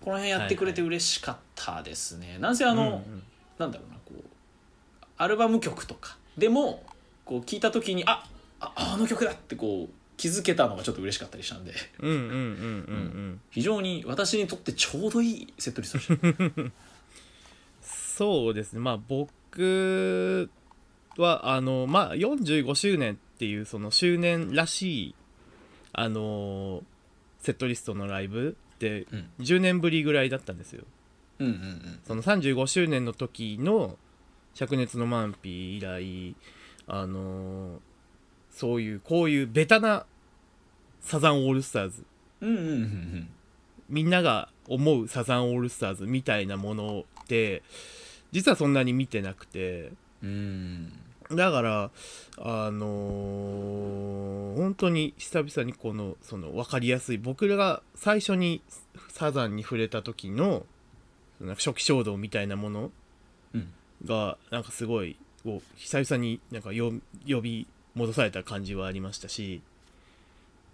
[0.00, 3.02] この辺やってくれて嬉しかったですね、なんせあの、
[3.58, 4.24] なんだろうなこう
[5.16, 6.82] アルバム曲とかでも
[7.24, 8.24] こう聞いた時にあ
[8.60, 11.74] ああの曲だってこう気づけたのがちょっと嬉しかったりしたんで。
[12.00, 16.72] うんうんうんうんうん非常に私にとってちょうどいいセットリストでした
[17.82, 18.80] そうですね。
[18.80, 20.48] まあ僕
[21.18, 25.14] はあのまあ45周年っていうその周年らしい
[25.92, 26.82] あの
[27.40, 29.30] セットリストのライブってうん。
[29.40, 30.82] 10年ぶりぐらいだったんですよ。
[30.82, 30.86] うん
[31.38, 33.96] うんうんその35周年の時の
[34.54, 36.36] 灼熱のマンピー以来
[36.86, 37.80] あの
[38.50, 40.06] そういうこういうベタな
[41.00, 42.04] サザンオールスターズ。
[42.40, 43.28] うんうんうんうん。
[43.88, 47.62] みんなが思うサザンオールスターズみたいなものって
[48.32, 49.92] 実はそんなに見てなくて。
[50.22, 50.92] うん。
[51.30, 51.90] だから
[52.38, 58.62] あのー本当に久々にこのその分かりやすい僕らが最初に
[59.08, 60.64] サザンに触れた時の
[61.40, 62.90] なんか初期衝動みたいなもの
[63.54, 63.72] うん。
[64.04, 66.92] がなんかすごいこう久々になんかよ
[67.26, 69.62] 呼び戻された感じはありましたし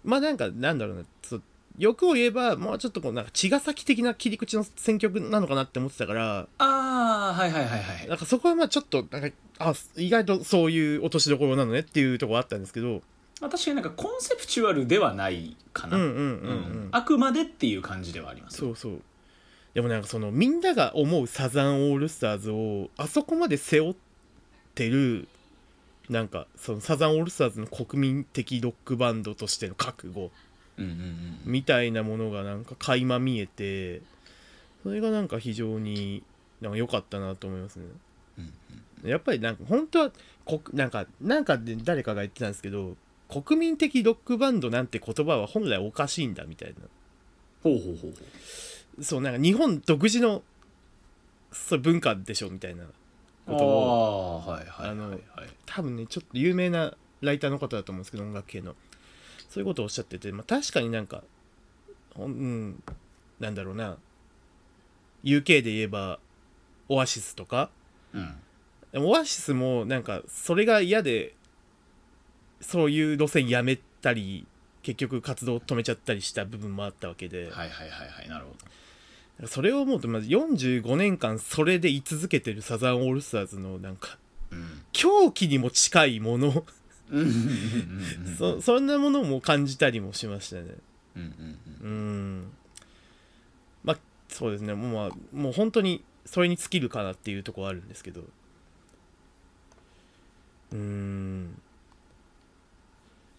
[0.03, 1.39] まあなんかなんだろうな
[1.77, 8.07] 欲を言えばもうちょっとこうなんか茅ヶ崎的な切り口の選曲なのかなって思ってたからああはいはいはいはい。
[8.07, 13.01] なんかそこはまあちょっとなんかあ意外とそういう落としどころなのねっていうところあったんですけど
[13.41, 16.29] まあ、確かになんかコンセプチュアルではないかな、うんうんうんうん、う
[16.85, 16.89] ん。
[16.91, 18.57] あくまでっていう感じではあります。
[18.57, 19.01] そうそう
[19.73, 23.95] でもなんかそのみんなが思うサザンオールスターズをあそこまで背負っ
[24.75, 25.27] てる
[26.09, 30.29] なんかそのサザンオールスターズの国民的ロックバンドとしての覚悟
[31.45, 34.01] みたいなものがなんか垣間見えて
[34.83, 36.23] それがなんか非常に
[36.61, 37.85] 良かったなと思いますね。
[39.03, 40.11] やっぱりなんか本当は
[40.45, 42.95] こなんかなんかで誰かが言ってたんですけど
[43.29, 46.75] 国民的ロックバンドなんて言葉は本来おかしいんだみたいな。
[47.63, 48.13] ほうほうほうほう
[49.01, 50.43] そうなんか日本独自の
[51.51, 52.83] そう文化でしょみたいな
[53.45, 58.75] ことをはいはい多分ねちょっと有名なライターの方だと思うんですけど音楽系の。
[59.49, 61.23] そういうことをおっしゃってて、まあ、確かになんか
[62.15, 62.83] ほんうん
[63.39, 63.97] なんだろうな。
[65.23, 66.19] UK で言えば
[66.89, 67.69] オアシスとか。
[68.13, 68.35] うん。
[69.05, 71.35] オアシスもなんかそれが嫌で
[72.61, 74.45] そういう路線やめたり
[74.83, 78.57] 結局活動を止めちゃったりした部分もあったわけで、はいはいはいはいなるほど
[79.45, 84.17] それを思うとまず45年間それで居続けてるサザンオールスターズのなんか
[84.51, 84.81] うん。
[84.91, 86.63] 狂気にも近いもの。
[88.37, 90.63] そそんなものも感じたりもしましたね。
[91.15, 91.57] うん。
[91.81, 91.89] うん。
[91.89, 92.51] うん。
[93.83, 93.97] まあ
[94.29, 94.73] そうですね。
[94.73, 98.21] もう,、まあ、もう本当にそれに尽きるかなっていうところはあるんですけど。
[100.71, 101.59] うん。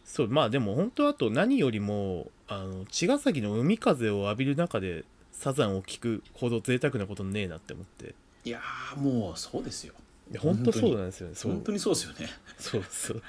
[0.05, 5.05] そうまあでも本当あと何よりもあの茅ヶ崎の海風を浴びる中で
[5.35, 8.15] サザンを聴くほど贅沢なことねえなって思って。
[8.45, 9.95] いやーもうそうですよ。
[10.31, 11.35] いや本当そうなんですよね。
[11.43, 12.29] 本当にそうですよね。
[12.59, 13.23] そうそう。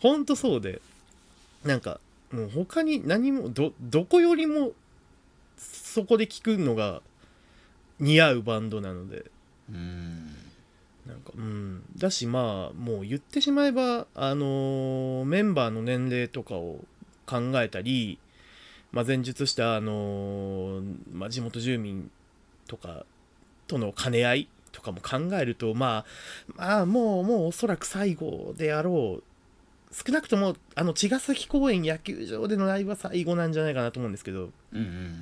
[0.00, 0.80] 本当そうで
[1.64, 4.72] なんかもう他に何もどどこよりも
[5.56, 7.02] そこで聴くのが
[8.00, 9.24] 似合うバンドなので。
[9.70, 10.34] うん。
[11.06, 11.82] なんかうん。
[11.96, 16.84] だしまあもう言ってしまえばあのーメンバーの年齢とかを
[17.26, 18.18] 考えたり、
[18.92, 22.10] まあ、前述したあのーまあ、地元住民
[22.66, 23.04] とか
[23.66, 26.04] との兼ね合いとかも考えるとまあ
[26.56, 29.24] まあもうもうおそらく最後であろう
[29.94, 34.50] 少なくともあの茅ヶ崎公園野球場でのライブは最後なんじゃないかなと思うんですけど。
[34.72, 35.14] うんうん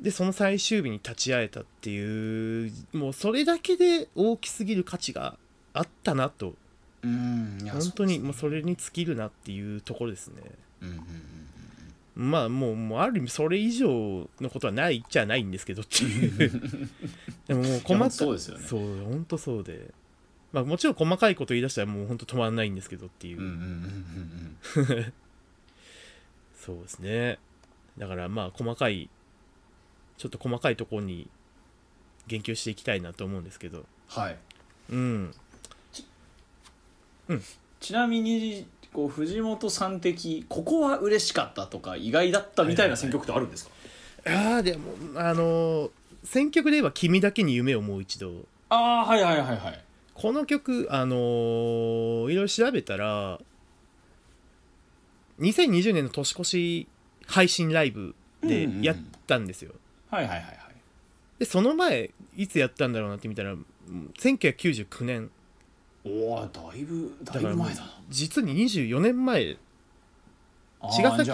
[0.00, 5.36] でその最終日に立ち会えたっていうもうそれだけで大きすぎる価値が
[5.74, 6.54] あったなと。
[7.02, 10.36] うん本当にもうそれに尽きるなっていうところですね。
[10.80, 11.02] うんうんうん
[12.20, 16.50] まあもうもうある意味それ以上のことはないっちゃないんですけどっていう。
[17.48, 18.66] でももう細かいそうですよね。
[18.66, 19.94] そう本当そうで。
[20.52, 25.12] まあもちろん細かいこと言い出したらもう本当止まらないんですけどっていう、うんうんうんうんうん。
[26.60, 27.38] そうですね。
[27.96, 29.08] だからまあ細かい
[30.18, 31.26] ちょっと細かいところに
[32.26, 33.86] 言及していきたいなと思うんですけど。
[34.08, 34.38] はい。
[34.90, 35.34] うん。
[37.80, 43.70] ちなみにこう藤本さん的ここは嬉しかったとか意外だったみたいな選曲ってあるんですか、
[44.26, 45.90] ああでもあのー
[46.22, 48.30] 選曲で言えば「君だけに夢をもう一度。
[48.68, 53.40] ああはいはいはいはい」この曲あのーいろいろ調べたら
[55.40, 56.88] 2020年の年越し
[57.26, 58.82] 配信ライブでうんうんうん。
[58.82, 59.72] やったんですよ、
[60.10, 60.56] はいはいはいはい。
[61.38, 63.66] でその前いつやったんだろうなって見たらうん
[64.18, 65.30] 1999年
[66.04, 68.00] おおだいぶだいぶ前だな。
[68.08, 69.56] 実に24年前。
[70.80, 71.30] 茅ヶ崎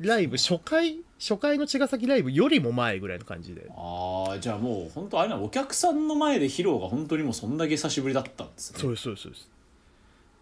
[0.00, 3.66] ライブ初回初回の茅ヶ崎ライブよりも前ぐらいの感じで。
[3.70, 8.78] あーじゃあもう本当あれなお客さんの前で披露が本当にもうそんだけ久しぶりだったんですね。
[8.80, 9.50] そうですそうですそうです。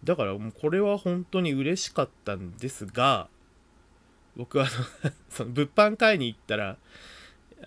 [0.03, 3.27] だからもうこれは本当に嬉しかったんですが
[4.35, 4.67] 僕は
[5.29, 6.77] その物販買いに行ったら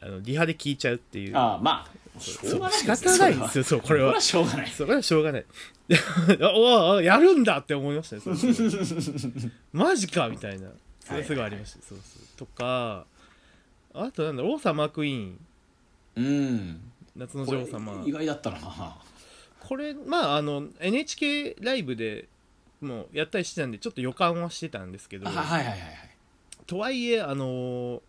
[0.01, 1.37] あのリハで聞いちゃうっていう。
[1.37, 4.21] ああまあしょう仕方ないんですよそうこれは。
[4.21, 4.69] しょうがない。
[4.69, 5.47] それはしょうがない。
[5.89, 5.99] で
[6.43, 8.23] おおやるんだって思いましたね
[9.73, 10.69] マジかみたいな。
[11.01, 12.37] それすごいありました、そうそう。
[12.37, 13.07] とか
[13.95, 15.39] あとなんだろう王様クイーン。
[16.17, 16.81] うん。
[17.15, 18.03] 夏の女王様。
[18.05, 18.97] 意外だったな。
[19.61, 22.29] これまああの NHK ライブで
[22.81, 25.29] もうやったりしてたんでちょっと予感はしてたんですけど。
[25.29, 25.91] あはいはいはいはい。
[26.67, 28.03] とはいえあの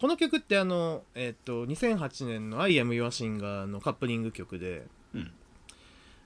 [0.00, 5.30] この曲ってあのえっ、と2008年の「I am your singer」のカップリング曲で、うん。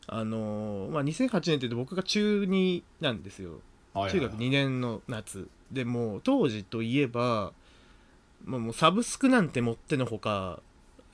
[0.09, 3.61] あのまあ、2008年って言うと僕が中2なんですよ。
[3.95, 5.49] 中学2年の夏。
[5.71, 7.53] でもう当時といえば
[8.45, 10.61] もうもうサブスクなんてもってのほか、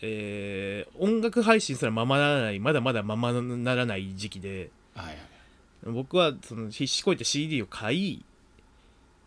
[0.00, 5.16] えー音楽配信すらままならないまだまだままならない時期ではいはい
[5.84, 8.24] 僕はその必死こいて CD を買い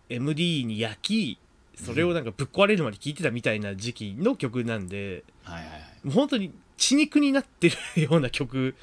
[0.10, 1.40] MD に焼き
[1.76, 5.82] それをなんかぶっ壊れるまで聴いてたみたいな時期の曲なんではいはいはい。
[6.04, 8.76] もう本当に血肉になってるような曲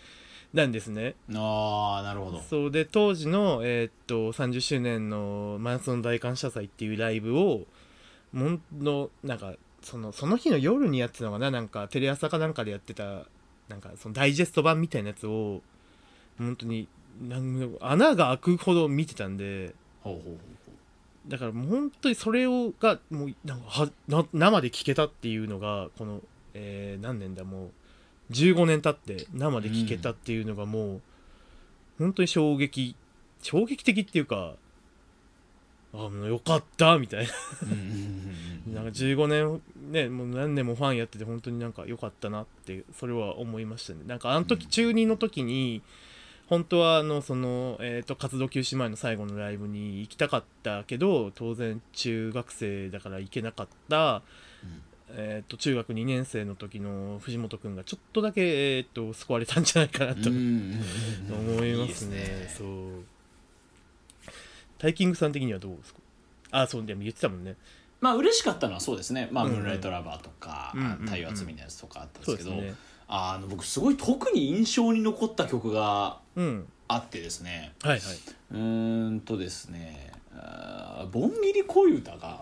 [0.54, 1.14] なんですね。
[1.34, 2.40] ああなるほど。
[2.40, 7.66] そうで当時の、えーっと30周年の「真夏の大感謝祭」っていうライブを
[8.32, 11.50] もんのなんかそのその日の夜にやってたのかな？
[11.50, 13.26] なんかテレ朝かなんかでやってた
[13.68, 15.62] なんかそのダイジェスト版みたいなやつを
[16.38, 16.88] 本当に
[17.20, 20.32] なん穴が開くほど見てたんでほうほうほう。
[20.32, 20.38] ほ
[21.28, 26.22] だからもう本当にそれをがもうなんかはな生で聴けたっていうのがこの、
[26.54, 27.70] えー何年だもう
[28.32, 31.00] 15年経って生で聴けたっていうのがもう、
[31.98, 32.94] 本当に衝撃
[33.42, 34.54] 衝撃的っていうか
[35.94, 37.32] あもうよかったみたいな。
[37.62, 38.32] ううんうんうん
[38.68, 38.74] うん。
[38.74, 44.00] なんか15年ねもう何年もファンやってて本当になんか良かったなってそれは思いましたね。
[44.06, 44.70] なんかあの時うん。
[44.70, 45.82] 中2の時に
[46.48, 54.22] 本当はあのその、えー、と活動休止前の最後のライブに行きたかったけど当然中学生だから行けなかった、
[54.64, 54.82] うん。
[55.10, 63.04] えー、と中学2年生の時の藤本君がちょっとだけ、えー、と救われたんじゃないかなとうんうんうんうん思いますね,、そう。
[64.78, 66.00] タイキングさん的にはどうですか？
[66.50, 67.56] あそうでも言ってたもんね。
[68.00, 69.56] まあ嬉しかったのはそうですね「まあうんうん。
[69.56, 72.50] ムーンライトラバー」とかうんうんうん「太陽厚み」のやつとかあったんですけど。
[72.50, 76.66] そうですねあの僕すごい特に印象に残った曲がうん。
[76.90, 77.74] あってですね。
[77.82, 78.00] はいはい。
[78.52, 82.40] うーんとですねあー「盆ギリ恋歌が」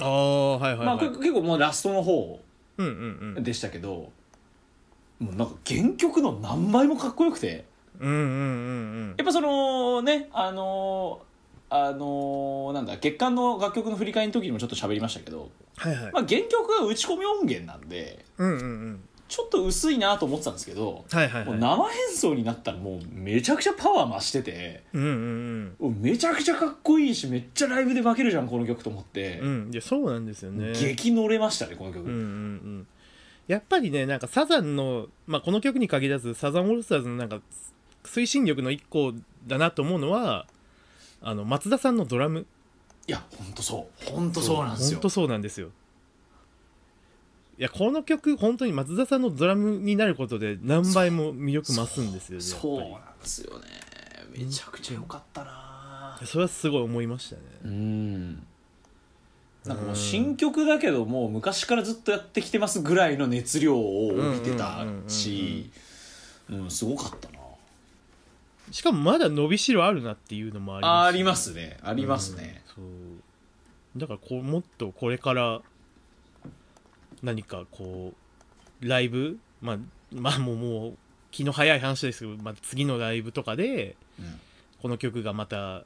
[0.00, 2.40] ああはいはいはい、まあこれ結構もうラストの方
[2.78, 3.42] うんうんうん。
[3.42, 4.10] でしたけど
[5.18, 7.64] もうなんか原曲の何倍もかっこよくて。
[8.00, 8.30] うんうんうんう
[9.12, 9.14] ん。
[9.16, 11.20] やっぱそのねあの
[11.70, 16.12] あのなんだ月間の楽曲の振り返りの時にもちょっと喋りましたけど、はいはい。
[16.12, 21.44] まあ、原曲が打ち込み音源なんでうんうんうんちょっと薄いなと思ってたんですけど、はいはいはい。
[21.46, 29.38] もう生演奏になったらもうめちゃくちゃパワー増しててうんうんおめちゃくちゃかっこいいしめっちゃライブで化けるじゃんこの曲と思って。
[29.40, 30.72] うん、うんいやそうなんですよね。
[30.72, 32.86] 激乗れましたねこの曲、うんうんうん。
[33.48, 37.40] やっぱりねなんかサザンの、まあ、この曲に限らずサザンオールスターズのなんか
[38.04, 39.12] 推進力の一個
[39.46, 40.46] だなと思うのは
[41.22, 42.46] あの松田さんのドラム。
[43.06, 44.10] いやほんとそう。
[44.10, 44.96] ほんとそうなんですよ。
[44.96, 45.70] 本当そうなんですよ
[47.58, 52.90] いやこの曲本当に松田さんのドラムになることで何倍も魅力増すんですよねそうなん
[53.20, 53.66] ですよね。
[54.36, 55.64] めちゃくちゃ良かったな。
[56.14, 57.42] ぱりそれはすごい思いましたね。
[57.64, 58.46] うん。
[59.64, 65.70] なんかもう新曲だけどもう昔からずっとやってきてますぐらいの熱量を帯びてたし
[66.50, 67.38] うんすごかったな。
[68.70, 71.78] しかもまだ伸びしろあるなっていうのもありますありますね。
[71.82, 73.98] ありますね、そう。
[73.98, 75.62] だからこうもっとこれから
[77.24, 78.12] 何かこ
[78.82, 79.38] うライブ？
[79.60, 79.78] まあ
[80.12, 80.96] まあもうもう
[81.30, 84.40] 気の早い話ですけど、まあ、次のライブとかでうん。
[84.82, 85.84] この曲がまた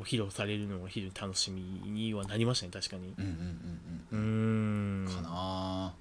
[0.00, 3.14] 披露されるのが非常に楽しみにはなりましたね確かに。
[3.18, 3.30] うんうん
[4.10, 5.06] うーんうん。
[5.06, 5.14] うん。
[5.14, 5.28] かな。
[5.30, 5.94] は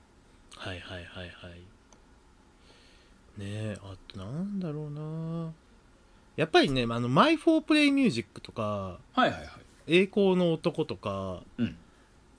[0.65, 1.51] いはいはいはい。
[3.37, 5.51] ねえあとなんだろうな。
[6.37, 9.49] やっぱりねあの「マイ・フォー・プレイ・ミュージック」とかはいはいはい
[9.87, 11.75] 「栄光の男」とかうん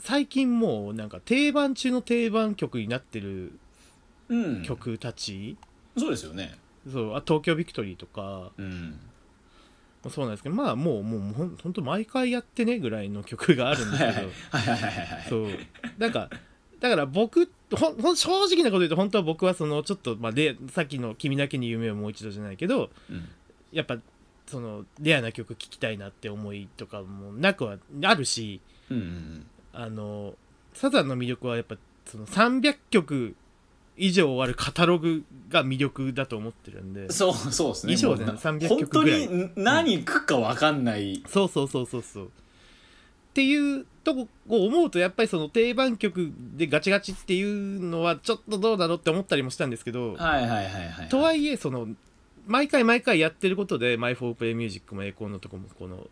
[0.00, 3.52] 最近もうなんか定番中の定番曲になってる
[4.28, 4.62] うん。
[4.62, 5.56] 曲たち、
[5.96, 6.54] そうですよね。
[6.90, 8.50] そうあ東京 VICTORY とか。
[8.56, 8.98] うん。
[10.04, 14.28] もそうなんですけどまあもうもうほんほんと毎回やってねぐらいの曲があるんですけど。
[14.50, 15.28] はいはいはいはいはい。
[15.28, 15.48] そう。
[15.98, 16.30] なんか
[16.80, 23.28] だから僕ほんほん正直なこと言うと本当は僕はそのちょっと、まあ、レさっきの「君だけに夢をもう一度」じゃないけどうん。
[23.72, 23.98] やっぱ
[24.46, 29.46] そのレアな曲聴きたいなって思いとかもなくはあるしうんうん
[29.78, 30.34] あの
[30.74, 33.36] サザンの魅力はやっぱその300曲
[33.96, 37.12] 以上あるカタログが魅力だと思ってるんで。
[37.12, 37.92] そうそうですね。
[37.92, 39.28] 以上でもうな300本当曲ぐらい。
[39.28, 42.26] に何食くか分かんない、そうそうそうそうそう。
[42.26, 42.30] っ
[43.34, 51.86] ていうとこを思うとやっぱりその定番曲でガチガチっていうのはちょっとどうだろうって思ったりもしたんですけど、はいはいはいはいとはいえその
[52.46, 56.08] 毎回毎回やってることで「マイ・フォー・プレイ・ミュージック」も栄光の男もこの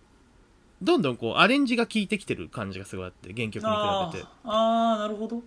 [0.83, 4.27] どんどんこうアレンジが効いてきてる感じがすごいあって原曲にあ比べて。
[4.27, 4.31] ー。
[4.45, 5.43] あーなるほど。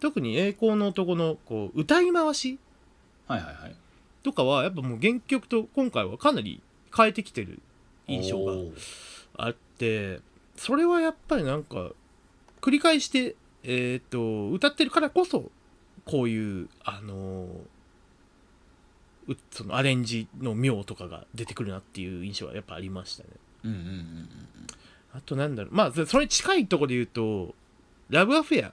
[0.00, 2.58] 特に栄光の男のこう歌い回し？
[3.26, 3.76] はいはいはい。
[4.22, 6.60] とかはやっぱもう原曲と今回はかなり
[6.94, 7.60] 変えてきてる
[8.06, 8.52] 印象が
[9.36, 10.20] あって
[10.56, 11.90] それはやっぱりなんか
[12.60, 15.50] 繰り返してえっ、と歌ってるからこそ
[16.04, 17.48] こういうあのー
[19.32, 23.30] うそのアレンジの妙とかが出てくるなっていう印象はやっぱありましたね
[23.64, 24.28] うんうんうんうん
[25.14, 25.74] あとなんだろう。
[25.74, 27.54] まあそそれ近いところで言うと
[28.10, 28.72] ラブアフェア。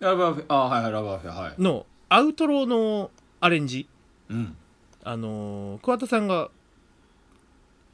[0.00, 1.54] ラブアフェあーはいはいラブアフェはい。
[1.62, 3.88] のアウトロのアレンジ。
[4.30, 4.56] うん。
[5.04, 6.50] あのー桑田さんが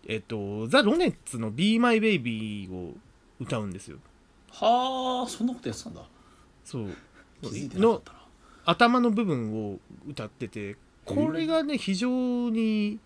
[0.06, 2.92] えっ、とザ・ロネッツの「Be My Baby」を
[3.40, 3.98] 歌うんですよ。
[4.50, 6.02] はあそんなことやってたんだ。
[6.64, 6.88] そう。
[7.42, 8.18] 気づいてなかのったな。
[8.66, 12.08] 頭の部分を歌っててこれがね非常
[12.50, 12.98] に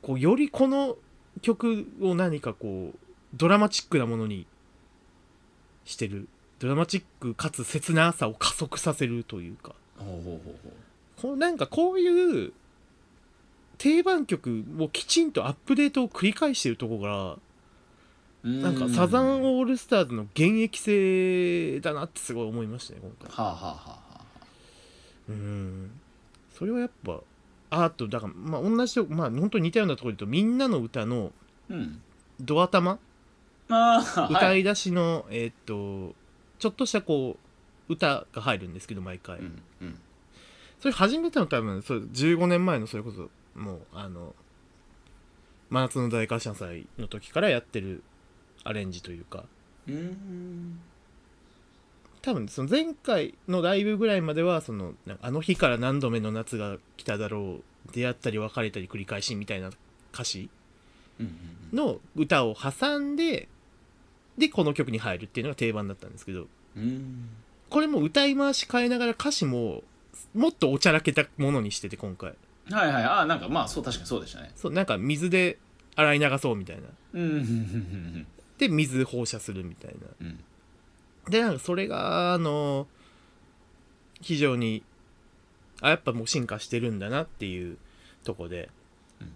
[0.00, 0.96] こうよりこの
[1.40, 2.98] 曲を何かこう
[3.34, 4.46] ドラマチックなものに
[5.84, 9.74] してるドラマチックかつ切なさを加速させるというか。
[9.98, 10.72] ほうほうほうほう。
[11.20, 12.52] こうなんかこういう
[13.78, 17.38] 定番曲をきちんとアップデートを繰り返してるところが
[18.44, 23.44] なんかサザンオールスターズの現役性だなってすごい思いましたね今回。
[23.44, 24.20] はあはあはあはあ。
[25.28, 25.90] うん。
[26.56, 27.20] それはやっぱ
[27.74, 31.32] あとだからまあ同じとまあ本当に似たようなところで言うとみんなの歌の
[31.70, 32.02] うん。
[32.40, 32.98] ドア玉？
[33.70, 34.34] ああい。
[34.34, 36.14] 歌い出しの、えーっと
[36.58, 37.38] ちょっとしたこ
[37.88, 39.98] う歌が入るんですけど毎回、うんうん。
[40.80, 44.34] それ始めたの多分そう15年前のそれこそもうあの
[45.70, 48.02] 真夏の大感謝祭の時からやってる
[48.64, 49.44] アレンジというか。
[49.88, 50.80] うん
[52.22, 59.70] 多分その前回のライブぐらいまではそのあの日から何度目の夏が来ただろう出会ったり別れたり繰り返しみたいな
[60.14, 60.48] 歌詞
[61.20, 61.36] うん
[61.72, 63.48] の歌を挟んで
[64.38, 66.46] でこの曲に入るっていうのが定番だったんですけど
[67.68, 69.82] これも歌い回し変えながら歌詞も
[70.34, 72.34] もっとおちゃらけたものにしてて今回。
[72.70, 73.02] はいはい。
[73.02, 74.50] ああなんかまあそう確かにそうでしたね。
[74.54, 75.58] そうなんか水で
[75.96, 76.82] 洗い流そうみたいな。
[78.58, 80.06] で水放射するみたいな。
[80.20, 80.38] うんうん
[81.28, 82.86] でなんかそれがあの
[84.20, 84.82] 非常に
[85.80, 87.76] あやっぱもう進化してるんだなっていう
[88.24, 88.70] とこで、
[89.20, 89.32] うん。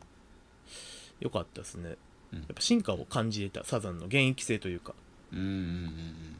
[1.20, 1.96] よかったですね、
[2.32, 2.38] うん。
[2.38, 3.64] やっぱ進化を感じれた。
[3.64, 4.94] サザンの現役性というか。
[5.32, 6.36] うんうんうんうん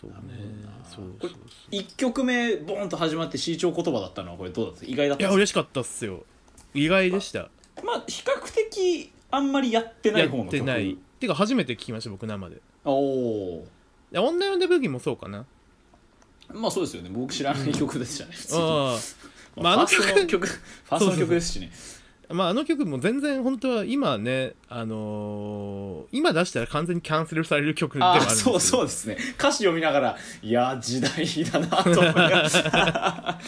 [0.00, 0.16] そうね。
[0.88, 1.12] そそう
[1.72, 4.84] 1曲目ボーンと始まって C 調言葉だったのはこれどうだった？
[4.86, 6.24] 意外だったいや嬉しかったっすよ。
[6.74, 7.44] 意外でした。
[7.44, 7.50] か
[7.84, 10.56] まあ比較的あんまりやってないや方の曲。
[10.56, 12.60] ってないてか初めて聞きました僕生で。
[12.84, 13.66] おお
[14.12, 15.44] 女呼んでブギもそうかな。
[16.50, 17.10] ーまあそうですよね。
[17.12, 18.62] 僕知らない曲でしたね普通に。
[18.62, 18.98] ああ
[19.60, 21.70] まああのファーストの曲 ファーストの曲ですしね
[22.30, 29.16] まああの曲も全然本当は今ねあのー今出したら完全にキャンセルされる曲ではああるんですそうそうですね。
[29.38, 33.40] 歌詞読みながらいやー時代だなと思いながら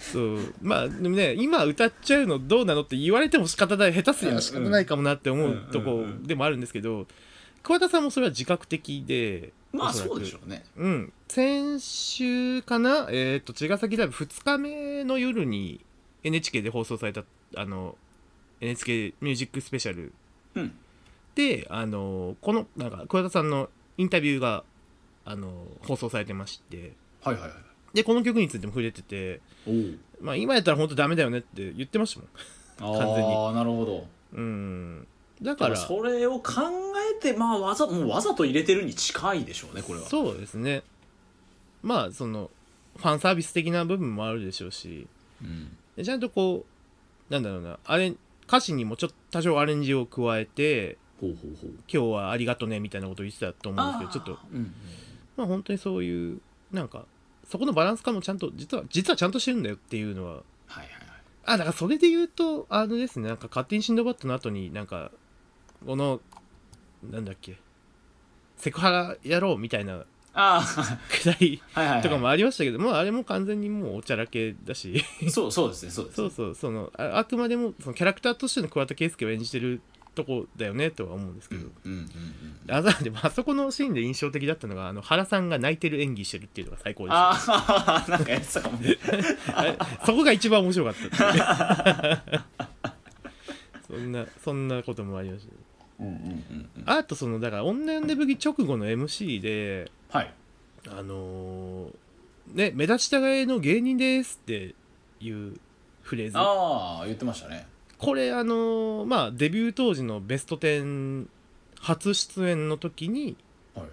[0.00, 0.38] そう。
[0.62, 7.06] まあでもね今歌っちゃうのどうなのって言われても仕方ない下手すりゃ仕方ないかもなって思うとこでもあるんですけど
[7.62, 10.64] 桑田さんもそれは自覚的でまあおそうでしょうね。
[10.76, 11.12] うん。
[11.28, 13.08] 先週かな？
[13.10, 15.80] えっ、と茅ヶ崎ライブ2日目の夜に
[16.22, 17.24] NHK で放送された
[17.56, 17.96] あの
[18.64, 20.12] NHK ミュージックスペシャル
[20.54, 20.72] うん。
[21.34, 24.64] であのこのなんか桑田さんのインタビューが
[25.24, 26.92] あの放送されてまして。
[27.22, 27.52] はいはいはい。
[27.94, 29.40] でこの曲についても触れてて、
[30.20, 32.18] まあ、今やったら本当ダメだよねって言ってまし
[32.80, 32.96] たもん。
[32.96, 33.34] あ完全に。
[33.34, 34.06] あなるほど。
[34.34, 35.06] うん。
[35.40, 36.52] だだからそれを考
[37.16, 40.06] えてまあわざもうわざと入れてるに近いでしょうねこれは。
[40.06, 40.82] そうですね。
[41.82, 42.50] まあその
[42.96, 45.06] ファンサービス的な部分もあるでしょうし。
[45.42, 45.76] うん。
[45.96, 46.64] でちゃんとこ
[47.30, 48.14] うなんだろうなあれ
[48.46, 51.70] 歌詞にもちょっと多少アレンジを加えてほうほうほう。
[51.70, 54.38] 今日はありがとねみたいなことを言ってたと思うんですけどちょっと。
[54.52, 54.74] うん
[55.36, 56.40] まあ本当にそういう
[56.70, 57.06] なんか
[57.48, 60.32] そこのバランス感もちゃんと実は実はちゃんとしてるんだよっていうのは。
[60.32, 60.44] はい
[60.76, 60.92] はいはい。
[61.46, 65.10] あだからそれで言うとあのですねなんか勝手にシンドバッドの後になんか
[65.86, 66.20] この
[67.10, 67.58] なんだっけ
[68.56, 70.04] セクハラやろうみたいな
[70.34, 70.62] あ
[71.08, 75.04] くだりあはいはい、はい、とかもありましたけど、もうあれも完全にもうおちゃらけだし。
[75.30, 79.80] そうそうですねそうですそうそうそのああくまでもそのキャラクターとしての桑田佳祐を演じてる
[80.14, 82.10] とこだよねとは思うんですけど、うんうんうん
[82.66, 87.18] あざでもあそこのシーンで印象的だったのがあの原さんが泣いてる演技してるっていうのが最高でした。
[87.18, 88.78] ああなんかやってたかも
[90.06, 92.44] そこが一番面白かった
[93.86, 95.52] そんなそんなこともありました。
[95.52, 95.58] ね
[96.00, 96.18] うんうんう
[96.54, 96.82] んうん。
[96.86, 100.32] あとそのだから女呼んで武器直後の MC ではい。
[100.88, 101.94] あのー
[102.54, 104.74] ね目立ちたがりの芸人ですって
[105.18, 105.58] いう
[106.02, 106.38] フレーズ。
[106.38, 107.66] ああ言ってましたね。
[107.98, 111.26] これあのーまあデビュー当時のベスト10
[111.80, 113.36] 初出演の時に、
[113.74, 113.86] はい。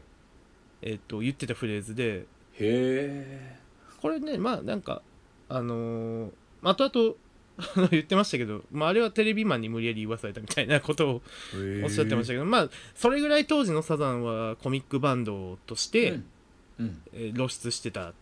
[0.83, 2.19] えっと言ってたフレーズで。
[2.19, 2.25] へ
[2.59, 3.57] え
[3.99, 5.01] これねまあなんか
[5.49, 7.15] あのー後々あの
[7.91, 11.21] 言ってましたけど、まあ、あれはテレビマンに無理やり言わされたみたいなことを
[11.83, 16.19] おっしゃってましたけど、まあそれぐらい当時のサザンはコミックバンドとして、
[17.13, 18.13] えー露出してた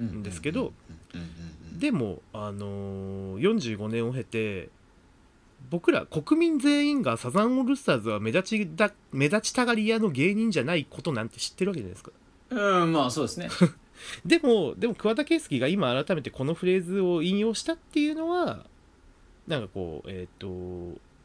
[0.00, 0.72] うんんですけど
[1.78, 4.68] でも、あのー45年を経て
[5.70, 12.12] 僕ら国民全員がサザンオールスターズは目立ちだ目立ちたがり屋の芸人じゃないことなんて知ってるわけじゃないですか。
[12.50, 13.48] うんまあそうですね。
[14.24, 18.66] でもでも桑田佳祐が今改めてこのフレーズを引用したっていうのは
[19.46, 20.48] なんかこうえっ、と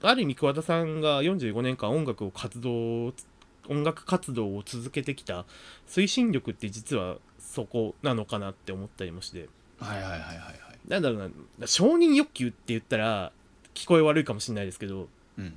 [0.01, 3.13] ある意味桑田さんが45年間音楽を活動
[3.67, 5.45] 音楽活動を続けてきた
[5.87, 9.47] 推進力って実はそこなのかなって思ったりもして。
[9.79, 10.89] はいはいはいはいはい。
[10.89, 13.31] なんだろうな承認欲求って言ったら
[13.73, 15.07] 聞こえ悪いかもしれないですけど
[15.37, 15.53] うん。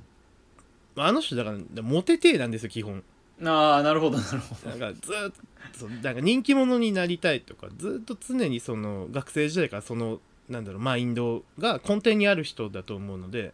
[0.95, 3.03] あの人だからモテてえなんですよ基本。
[3.43, 4.69] ああなるほどなるほど。
[4.69, 5.33] なんかずーっ
[5.79, 10.19] となんか人気者になりたいとかずっと常にその学生時代からその
[10.49, 13.53] なんだろうマインドが根底にある人だと思うので。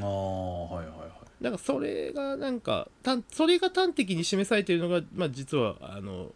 [0.00, 1.10] ああはいはいはい。
[1.42, 6.32] だからそれがなんかたんそれが端的に示されているのが、まあ、実はあの、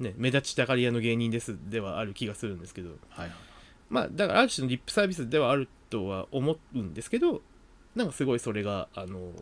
[0.00, 2.90] ね、目立ちたがり屋の芸人ですではある気がするんですけど。
[3.10, 3.30] はいはい
[3.90, 7.40] まあだからある種のリップサービスではあるとは思うんですけど
[7.94, 9.32] なんかすごいそれがあの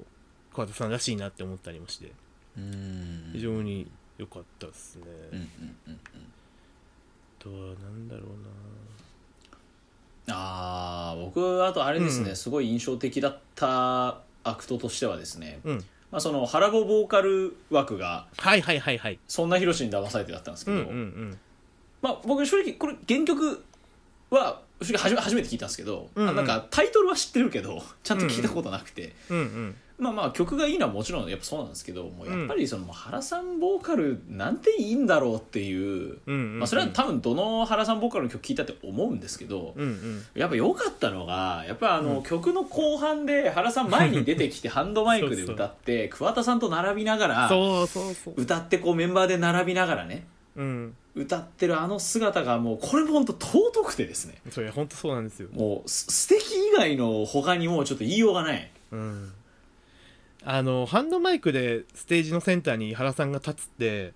[0.54, 2.12] 桑田さんらしいなって思ったりもして。
[2.56, 3.30] うん。
[3.32, 5.44] 非常に良かったですね、うんうん
[5.88, 5.94] うんうん。
[5.94, 5.98] あ
[7.38, 8.48] とはなんだろうな
[10.28, 12.36] ああ僕あとあれですね、うん。
[12.36, 15.84] すごい印象的だったアクトとしてはですね、うん。
[16.10, 19.18] まあ、その原由子ボーカル枠がはいはいはいはい。
[19.28, 21.38] そんなヒロシに騙されてだったんですけど、うんうんうん。
[22.02, 23.64] まあ、僕正直これ原曲
[24.30, 26.30] は正直初め初めて聞いたんですけど、うんうん。
[26.30, 40.24] あなんかタイトルは知ってるけどちゃんと聞いたことなくて、うんうんまあまあ曲がいいのはもちろんやっぱそうなんですけどもうやっぱりその原さんボーカルなんていいんだろうっていう、まあ、それは多分どの原さんボーカルの曲聞いたって思うんですけど、うんうん。
[40.34, 42.22] やっぱ良かったのがやっぱあの、うん。
[42.24, 48.34] 曲の後半で原さん前に出てきてハンドマイクで歌って 桑田さんと並びながらそうそうそう。
[48.36, 50.26] 歌ってこうメンバーで並びながらね
[50.56, 50.96] うん。
[51.14, 54.34] 歌ってるあの姿がもうこれも本当尊くてですね。
[54.50, 55.48] それ本当そうなんですよ。
[55.52, 58.70] もうす素敵以外の他にもうちょっと言いようがない。
[58.92, 59.32] うん
[60.48, 64.14] あのハンドマイクでステージのセンターに原さんが立つって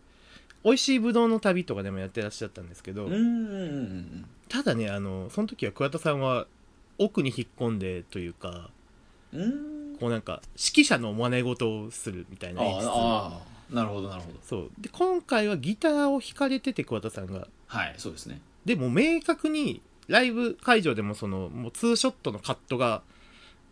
[0.62, 3.08] 美味しいぶどうの旅とかでもやってらっしゃったんですけど、
[4.48, 6.46] ただねあのその時は桑田さんは
[6.98, 8.70] 奥に引っ込んでというか
[9.32, 9.38] こ
[10.06, 12.86] うなんか指揮者の真似事をするみたいな演出。
[12.88, 13.40] あ
[13.72, 14.38] あなるほどなるほど。
[14.42, 14.70] そう。
[14.78, 17.48] で今回はギターを弾かれてて桑田さんが。
[17.66, 18.40] はいそうですね。
[18.64, 23.02] でも明確にライブ会場でもそのもうツーショットのカットが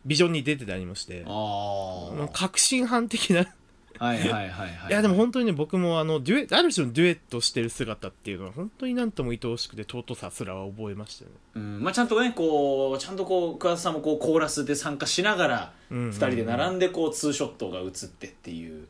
[0.05, 1.25] ビジョンに出てたりもして。
[1.27, 3.47] あもうあ革新犯的な。
[3.99, 4.71] はいはいはいはい。
[4.91, 11.37] いやでも本当にね僕もあのデュエある種のデュエットしてる姿っていうのは本当になんとも愛おしくて尊さすらは覚えましたよね。
[11.57, 15.99] うんまあ、ちゃんとねこうちゃんとこう桑田さんもこうコーラスで参加しながらうん。
[15.99, 18.87] うんうん2人で並んでこうツーショットが映ってっていう。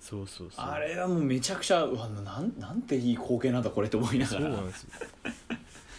[0.00, 0.64] そうそうそう。
[0.64, 4.40] あれはもうめちゃくちゃうわなんなんていい光景なんだこれって思いながら。
[4.40, 4.90] そうなんですよ。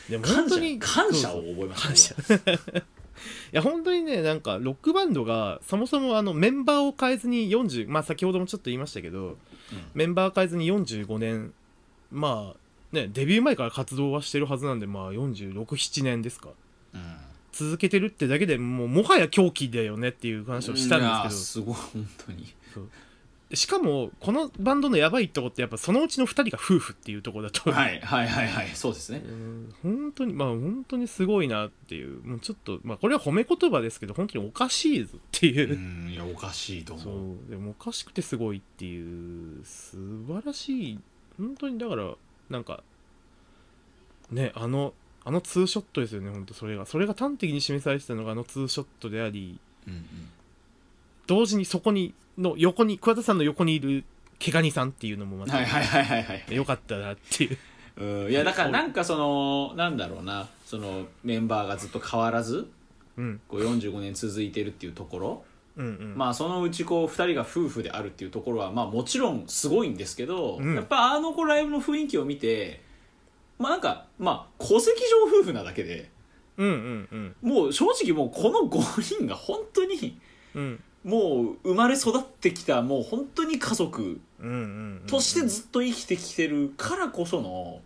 [0.09, 2.62] でも感謝本当に感謝を覚えました感謝。
[2.80, 2.84] い
[3.52, 9.38] や本当にねなんかロックバンドがそもそもあのメンバーを変えずに40まあ先ほどもちょっと言いましたけど、
[9.94, 11.54] メンバー変えずに45年
[12.12, 16.50] まあねデビュー前から活動はしてるはずなんでまあ467年ですか。
[16.94, 17.02] うん。
[17.52, 22.46] 続けてるってだけでもうもはや狂気だよねっていう話をしたんいやーですすごい本当に。
[22.46, 22.88] けど
[23.54, 29.22] しかもこのバンドのやばいとこってやっぱそのうちの2人が夫婦っていうところだと、はいはいはいはいそうですね。
[29.26, 32.22] うん本当にまあ本当にすごいなっていう。
[32.24, 35.74] もうちょっとまあこれは褒め言葉ですけど本当におかしいぞっていう。
[35.74, 37.36] う、んいやおかしいとそ思う。
[37.47, 39.97] うでもおかしくてすごいっていう素
[40.28, 40.99] 晴らしい。
[41.38, 42.14] 本当にだから
[42.49, 42.84] なんか
[44.32, 44.93] ねあの
[45.24, 46.86] あのツーショットですよね本当それが。
[46.86, 49.60] それが端的に示されてたのがあのツーショットであり。
[49.88, 50.04] うんうん
[51.32, 54.04] 同時にそこにの横に桑田さんの横にいる
[54.38, 56.44] 毛ガニさんっていうのもまたはいはいはいはいはい。
[56.50, 57.58] 良かったなっていう。
[57.96, 58.32] うん。
[58.32, 62.70] いやだからなんかそのなんだろうなそのメンバーがずっと変わらず
[63.16, 63.40] うん。
[63.48, 65.44] こう45年続いてるっていうところ。
[65.78, 66.14] うんうん。
[66.18, 70.76] まあそのうちこう2人が夫婦であるっていうところはまあもちろんすごいんですけど、うん。
[70.76, 72.82] やっぱあの子ライブの雰囲気を見て
[73.58, 76.10] まあなんかまあ戸籍上夫婦なだけで
[76.58, 77.50] うんうんうん。
[77.50, 80.20] もう正直もうこの5人が本当に
[80.56, 84.20] うんもう生まれ育ってきたもう本当に家族
[85.08, 87.82] としてずっと生きてきてるからこその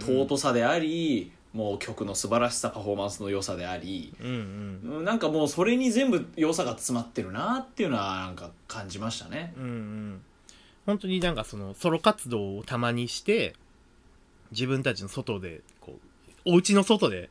[0.00, 4.96] 尊さでありもう曲の素晴らしさパフォーマンスの良さでありうんうん。
[4.98, 9.52] うんなんかもうそれに全部良さが詰まってるなっていうのはなんか感じましたね。
[9.56, 10.22] うんうん。
[10.86, 13.54] 本当になんかそのソロ活動をたまにして
[14.50, 15.98] 自分たちの外でこ
[16.46, 17.28] うお家の外で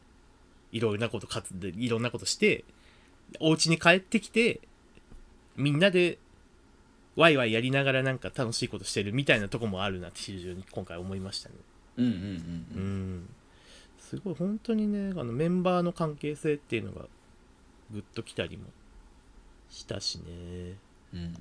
[0.72, 2.64] いろんなこと活でいろんなことして
[3.40, 4.62] お家に帰ってきて
[5.56, 6.18] みんなで
[7.16, 11.56] ワイワイやりながらなんか楽しいことしてるみたいなとこもあるなって非常に今回思いましたね。
[11.98, 12.20] うんうんうんう
[12.76, 13.16] うん。
[13.20, 13.30] ん
[14.00, 17.06] すごい本当にねあのメンバーの関係性っていうのが
[17.92, 18.66] グッときたりも
[19.70, 20.24] したしね。
[21.14, 21.28] うんうん。
[21.28, 21.36] って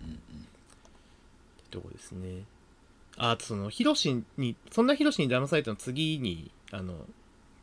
[1.71, 2.43] とこですね。
[3.17, 7.07] ああとそのヒロシにそんなヒロシに騙されたの次にあの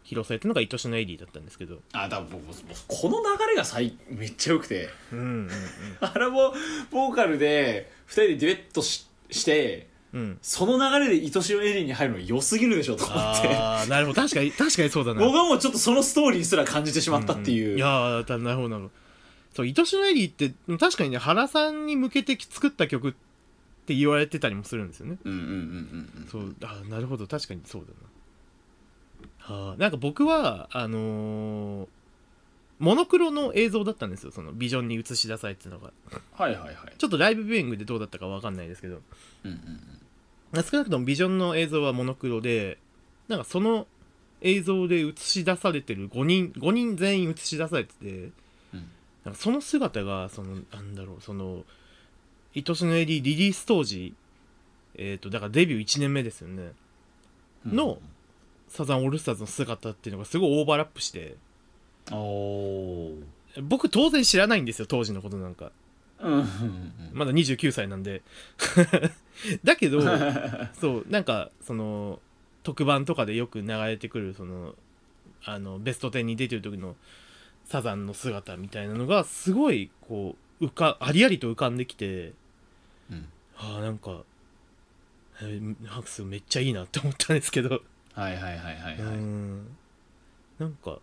[0.07, 1.79] 披露されたのが愛しのエリーだったんですけど。
[1.91, 2.41] あだ僕
[2.87, 4.87] この流れが最めっちゃ良くて。
[5.11, 5.49] うんうん
[5.99, 6.53] あれも
[6.89, 10.21] ボーカルで2人でデュエットししてうん。
[10.21, 13.49] うんその流れで愛しのエリーに入るの良すぎるでしょと思って。
[13.53, 14.21] ああなるほど。
[14.21, 15.19] 確かに確かにそうだな。
[15.19, 17.77] 僕はもうちょっとそのストーリーすら感じてしまったっていう、んん。
[17.77, 18.93] いやーだなるほどなるほど。
[19.55, 23.13] そう愛しのエリーって確かにね原さんに向けて作った曲っ
[23.85, 25.17] て言われてたりもするんですよね。
[25.25, 26.27] うんうんうんうんうん。
[26.31, 27.27] そうあなるほど。
[27.27, 27.93] 確かにそうだな
[29.47, 31.87] はあなんか僕はあのー
[32.79, 35.91] モノクロの映像だったんですよそのビジョンに映し出されてたのが。
[36.33, 36.75] はいはいはい。
[36.97, 39.01] ちょっとライブビューイングでどうだったかわかんないですけど。
[39.43, 39.79] うんうん
[40.53, 42.77] 少なくともビジョンの映像はモノクロで
[43.27, 43.85] なんかその
[44.39, 48.05] 映像で映し出されてる5人5人全員映し出されてて、
[48.73, 48.89] うん。
[49.25, 51.65] なんかその姿がそのなんだろうその
[52.55, 54.13] 「愛しのエリー」リリース当時
[54.95, 56.71] えっ、とだからデビュー1年目ですよね。
[57.65, 57.75] うん。
[57.75, 57.99] の
[58.67, 61.35] サザンオールスターズの姿っていうのがすごいオーバーラップして。
[63.61, 65.71] 僕当然知らないんですよ当時のことなんか。
[67.13, 68.21] まだ29歳なんで。
[69.63, 70.01] だけど
[70.79, 72.19] そうなんかその
[72.63, 74.75] 特番とかでよく流れてくるその
[75.43, 76.95] あのベスト10に出てる時の
[77.65, 82.33] サザンの姿みたいなのがすごいこう浮かありありと浮かんできて。
[83.11, 83.27] うん。
[83.59, 84.23] ああなんか、
[86.25, 87.81] めっちゃいいなって思ったんですけど
[88.17, 89.15] はいはいはいはいうはい。
[89.17, 89.67] ん。
[90.57, 90.97] なんか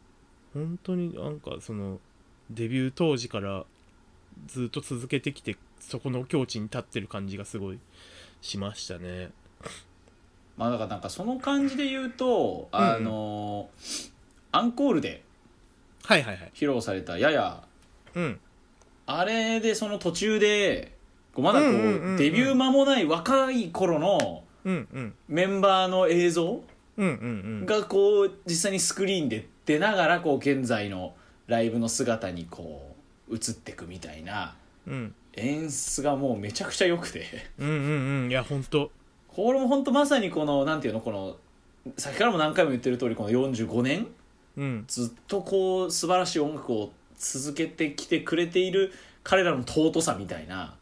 [0.53, 2.01] 本当になんかその
[2.51, 3.65] デビュー当時から
[4.49, 7.79] ずっと続けてきてそこの境地に立ってる感じがすごい
[8.41, 9.31] しましたね。
[10.57, 13.69] まあだからなんかその感じで言うとあの
[14.51, 15.23] アンコールで
[16.03, 17.63] 披露されたやや。
[18.17, 18.41] うん。
[19.07, 20.97] あれでその途中で
[21.33, 25.15] こうまだこう,、うんうんうんうんデビュー間もない若い頃のうんうん。
[25.29, 26.65] メンバーの映像うんうん
[26.97, 31.15] がこう実際にスクリーンで出ながらこう現在の
[31.47, 32.95] ライブの姿にこ
[33.29, 34.55] う映ってくみたいな。
[34.87, 35.15] うん。
[35.37, 37.27] 演出がもうめちゃくちゃ良くて。
[37.59, 38.31] うんうんうん。
[38.31, 38.91] いや本当
[39.29, 41.37] これも本当まさにこのなんていうのこの
[41.99, 44.07] 先からも何回も言ってる通りこの45年
[44.57, 44.85] うん。
[44.87, 48.93] ずっとこう素晴らしい音楽を続けてきてくれている
[49.25, 50.77] 彼らの尊さみたいな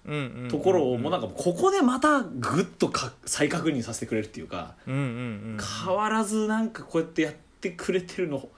[0.50, 8.48] ところをもうなんかここでまたグッとか再確認させてくれるっていうかうんうんうん変わらずなんかこうやってやってくれてるの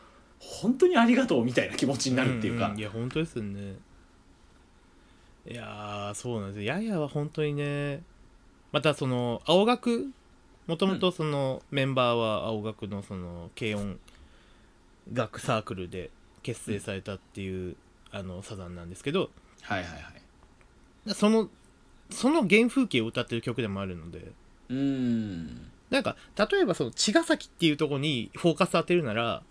[0.41, 2.69] 本当にありがとうみたいな気持ちになるっていうか。
[2.69, 2.79] んん。
[2.79, 3.77] いや本当ですよね。
[5.47, 6.63] いやーそうなんです。
[6.65, 8.03] よややは本当にね。
[8.73, 10.11] またその青学
[10.67, 13.99] もともとそのメンバーは青学のその軽音
[15.13, 16.11] 楽サークルで
[16.43, 17.77] 結成されたっていう、
[18.11, 19.31] あのサザンなんですけど
[19.65, 19.99] はいはいは
[21.11, 21.15] い。
[21.15, 21.49] その
[22.11, 24.33] その原風景を歌ってる曲でもあるので。
[24.69, 25.71] うーん。
[25.91, 29.43] なんか例えばその茅ヶ崎っていうところにフォーカス当てるなら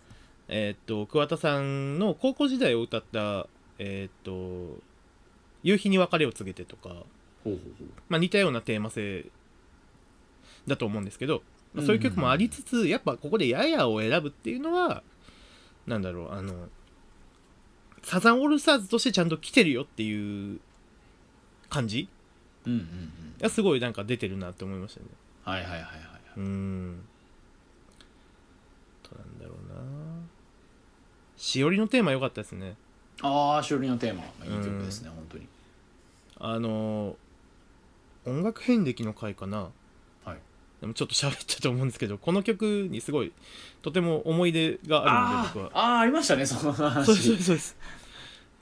[0.50, 3.48] えーっと桑田さんの高校時代を歌った
[3.80, 4.82] えーっと
[5.64, 7.06] 「夕日に別れを告げて」とか、ほう
[7.44, 7.88] ほうほう。
[8.10, 9.26] まあ、似たようなテーマ性
[10.68, 11.44] だと思うんですけど、
[11.74, 15.04] まあそういう曲もありつつ、やっぱここで「やや」を選ぶっていうのは
[15.88, 16.68] なんだろうあの
[18.04, 20.60] サザンオールスターズとしてちゃんと来てるよっていう
[21.70, 22.08] 感じ
[22.66, 22.88] うんうんうん
[23.42, 25.08] がすごいなんか出てるなって思いましたね。
[25.44, 25.90] はいはいはいはい、
[26.38, 27.04] うーん。
[29.04, 29.82] どうなんだろうな。
[31.36, 32.76] しおりのテーマ良かったですね。
[33.22, 34.24] ああしおりのテーマ。
[34.24, 35.48] いい曲ですね、本当に。
[36.40, 37.18] あの
[38.26, 39.64] 音楽遍歴の回かな。
[39.64, 39.72] はい
[40.84, 43.32] でもちょっと喋ったと思うんですけどこの曲にすごい
[43.82, 45.82] とても思い出があるので僕は。
[45.82, 47.06] あーあーありましたねその話。
[47.06, 47.78] そうですそうです。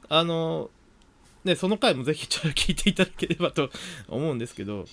[0.08, 0.70] あの
[1.44, 3.72] ねその回もぜひちょっと聞いていただければと
[4.08, 4.86] 思うんですけど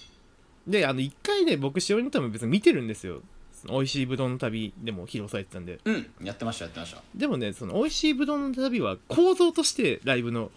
[0.66, 3.20] であの1回ね僕しおりの旅別に見てるんですよ。
[3.68, 5.80] 美味しいぶどうの旅でも披露されてたんで。
[5.84, 7.02] うんやってましたやってました。
[7.14, 10.50] でもねその美味しいぶどうの旅は構造としてライブの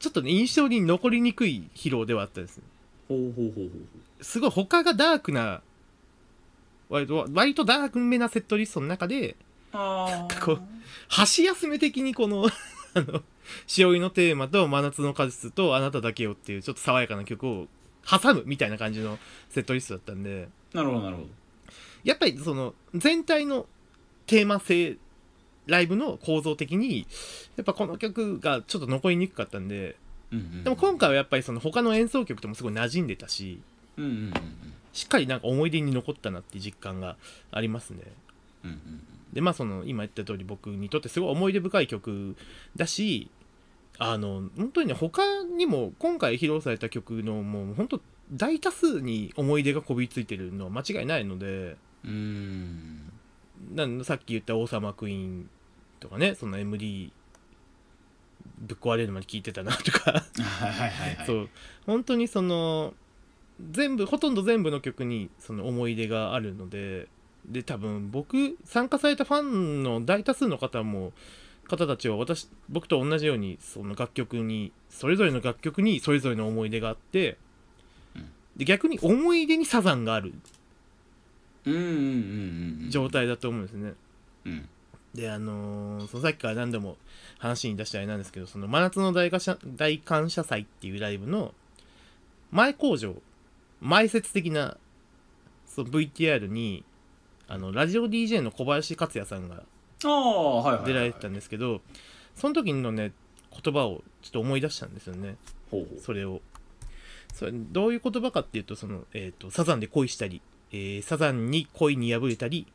[0.00, 2.64] ちょっとね印象に残りにくい披露ではあったですね
[3.06, 3.68] ほうほうほうほう
[4.20, 5.62] すごい他がダークな
[6.88, 9.36] 割と割とダークめなセットリストの中で
[9.72, 10.60] あこう
[11.08, 12.46] 箸休め的にこの
[12.94, 13.22] あの
[13.66, 17.66] しおりのテーマと真夏の果実とあなただけよっていうちょっと爽やかな曲を
[18.08, 19.18] 挟むみたいな感じの
[19.50, 20.48] セットリストだったんで。
[20.72, 21.28] なるほどなるほど。
[22.04, 23.66] やっぱりその全体の
[24.26, 24.96] テーマ性
[25.66, 27.06] ライブの構造的に
[27.56, 29.96] やっぱこの曲がちょっと残りにくかったんで。
[30.30, 30.64] うんうん。
[30.64, 33.60] でも今回はやっぱりその他の演奏曲ともすごい馴染んでたし
[33.96, 34.32] うんうんうん
[34.92, 37.16] しっかりなんか思い出に残ったなって実感が
[37.50, 38.00] ありますね。
[38.64, 42.36] うんうんでまあその今言った通り僕にとってすごい思い出深い曲
[42.74, 43.28] だし
[43.98, 48.00] あの本当にね他にも今回披露された曲のもう本当
[48.32, 53.12] 大多数に思い出がこびりついてるのは間違いないのでうーん。
[53.74, 55.50] なんさっき言った「王様クイーン」
[56.00, 57.12] とかねその MD
[58.58, 60.12] ぶっ壊れるまで聞いてたなとか。
[60.12, 61.26] はいはいはいはい。
[61.26, 61.48] そう。
[61.84, 62.94] 本当にその
[63.70, 67.08] 全部ほとんど全部の曲にその思い出があるので
[67.46, 71.12] で多分僕参加されたファンの大多数の方も
[71.66, 77.38] 方たちは私僕と同じようにその楽曲にそれぞれの楽曲にそれぞれの思い出があって、
[78.14, 78.28] うん。
[78.56, 80.32] で逆に思い出にサザンがある。
[82.88, 83.94] 状態だと思うんですね。
[84.44, 84.68] うん。
[85.14, 86.96] であのーそのさっきから何度も
[87.38, 91.54] 話に出したあれなんですけどその真夏の大感謝大感謝祭っていうライブの
[92.52, 93.14] 前工場
[93.80, 94.76] 前説的な
[95.66, 96.84] その VTR に
[97.48, 99.62] あのラジオ DJ の小林克也さんが
[100.84, 101.80] 出られてたんですけど
[102.34, 103.12] その時のね
[103.62, 105.36] 言葉をちょっと思い出したんですよね。
[106.02, 106.42] それを。
[107.32, 110.40] それどういう言葉かっていうとその、えー、とサザンで恋したり、
[110.72, 112.66] えーサザンに恋に破れたり、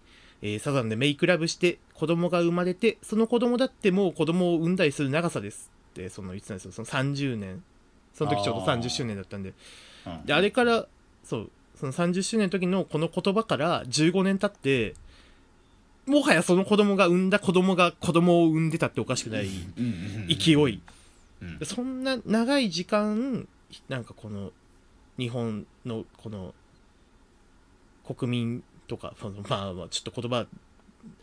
[0.42, 6.72] えーサザンでメイクラブして子供が生まれてその子供だってもう子供を産んだりする長さですってその言ってたんですよ。
[6.72, 7.64] その30年。
[8.14, 9.50] その時ちょうどあー30周年だったんで。
[9.50, 9.56] うん
[10.26, 10.88] であれから
[11.24, 14.96] そうその30周年の時のこの言葉から15年経って
[16.06, 19.48] もはやその子供が産んだ子供が子供を産んでたっておかしくない
[20.28, 20.82] 勢い。
[21.64, 23.48] そんな長い時間
[23.90, 24.52] なんかこの
[25.18, 26.54] 日本のこの
[28.06, 30.46] 国民とかそのまあまあちょっと言葉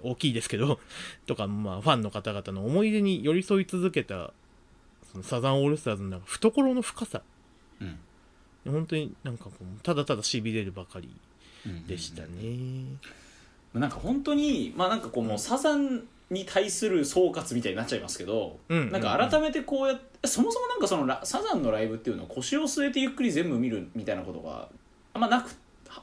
[0.02, 0.80] 大きいですけど
[1.26, 4.32] とかまあファンの方々の思い出に寄り添い続けた
[5.12, 7.22] そのサザンオールスターズの懐の深さ。
[7.80, 7.98] うん
[8.68, 11.08] 本当になんかこうただただしびれるばかり
[11.66, 12.28] うんでしたね。
[13.74, 24.68] なんか本当にまあなんかこうもうサザンに対する総括みたいになっちゃいますけど、うんなんか改めてこうやってそもそもなんかそのラサザンのライブっていうのは腰を据えてゆっくり全部見るみたいなことが
[25.14, 25.50] あんまなく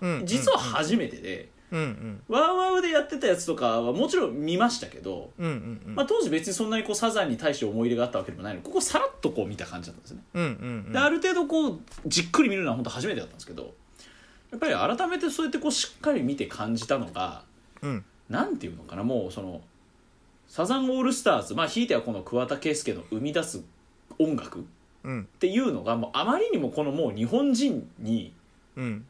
[0.01, 0.25] うん。
[0.25, 2.21] 実は初めてで、うんうん。
[2.27, 5.95] ワーワーでやってたやつとかはもちろん見ましたけど、うんうんうん。
[5.95, 8.61] まあ、当時別にそんなにこうサザンに対して思い入れがあったわけでもないの。
[8.61, 13.73] でここさらっとこう見た感じだったんですね、うんうんである程度こうじっくり見るのは本当初めてだったんですけど
[14.51, 17.43] やっぱり改めてそうやってこうしっかり見て感じたのが
[17.81, 18.05] うん。
[18.29, 19.61] なんていうのかなもうその
[20.47, 23.63] サザンオールスターズまあひいてはこの桑田佳祐の生み出す
[24.17, 24.63] 音楽っ
[25.03, 25.27] うん。
[25.39, 28.33] ていうのがもうあまりにもこのもう日本人に
[28.75, 29.05] うん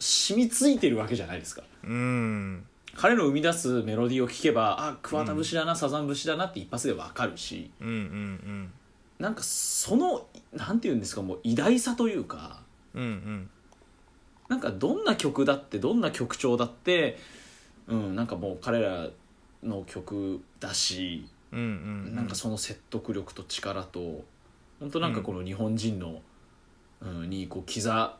[0.00, 1.62] 染みついてるわけじゃないですか。
[1.84, 2.66] うん。
[2.96, 7.70] 彼の生み出すメロディーを聴けばあ桑田節だな、サザン節だなって一発でわかるし。
[7.80, 8.72] うんうん
[9.18, 12.62] なんかそのなんていうんですかもう偉大さというか
[12.94, 13.50] うんうん。
[14.48, 17.18] なんかどんな曲だってどんな曲調だって
[17.86, 19.08] うんなんかもう彼ら
[19.62, 21.62] の曲だし、うんう
[22.10, 24.24] んなんかその説得力と力と
[24.80, 26.22] 本当なんかこの日本人の、
[27.02, 28.10] うん、にこう刻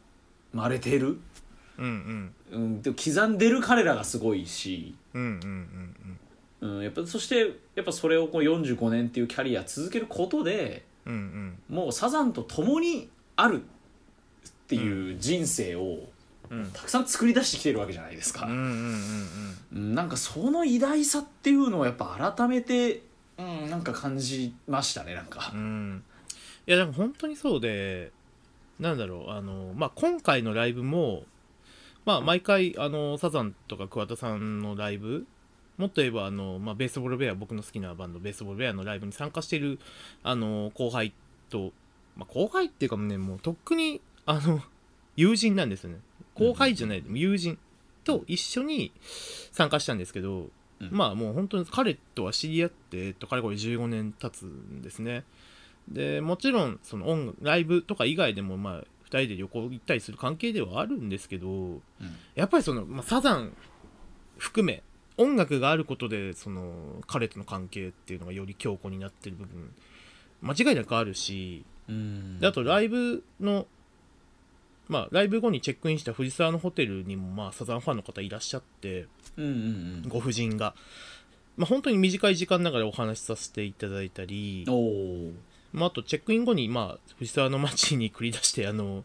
[0.52, 1.18] まれてる、
[1.80, 2.62] うんうん。
[2.62, 5.94] うん、で刻んでる彼らがすごいし、うんうん
[6.62, 11.76] うんうん、やっぱそしてやっぱそれをこう45年っていうキャリア続けることでうんうん。
[11.76, 13.64] もうサザンと共にあるっ
[14.68, 16.08] ていう人生を
[16.50, 16.70] うん。
[16.72, 18.46] たくさん作り出してきてるわけじゃないですか。
[18.46, 19.94] うんうんうんうん。
[19.94, 23.02] なんかその偉大さっていうのをやっぱ改めて、
[23.38, 25.52] うん、なんか感じましたねなんか。
[25.54, 26.04] うんうん。
[26.66, 28.12] いやでも本当にそうで
[28.78, 31.24] なんだろうあのまあ今回のライブも
[32.04, 35.26] まあ毎回あのサザンとか桑田さんのライブ
[35.76, 39.78] もっと言えばあの、まあ、ベースボールベア僕の好きなバンドベースボールベアのライブに参加している
[40.22, 41.14] あの後輩
[41.48, 41.72] と、
[42.16, 44.60] まあ、後輩っていうかねもうとっくにあの
[45.16, 45.98] 友人なんですよね。
[46.34, 47.58] 後輩じゃない、でも友人
[48.04, 48.92] と一緒に
[49.52, 50.48] 参加したんですけど、
[50.80, 50.88] うん。
[50.90, 55.24] まあもう本当に彼とは知り合って、えっと、かれこれ15年経つんですね。
[55.88, 58.84] でもちろんその音楽ライブとか以外でもまあ2
[59.18, 61.80] 人で旅行行ったりする関係ではあるんですけど
[62.34, 63.52] やっぱりその、まあ、サザン
[64.38, 64.82] 含め
[65.16, 69.74] 音楽があることでその彼との関係っていうのがより強固になってる部分
[70.40, 72.40] 間違いなくあるしうん。
[72.40, 73.66] であとライブの
[74.88, 79.06] まあライブ後にチェックインした藤沢のホテルにもまあサザンファンの方いらっしゃって
[79.36, 80.74] うんうんご婦人が、
[81.56, 84.64] まあ、本当に短い時間ながらお話しさせていただいたり
[85.72, 89.04] まあ、あとチェックイン後に、まあ、藤沢の街に繰り出してあの、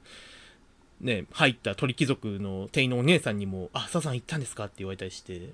[1.02, 5.50] ね、入った鳥貴族の店員のお姉さんにも「あサザン行ったんですか?」って言われたりして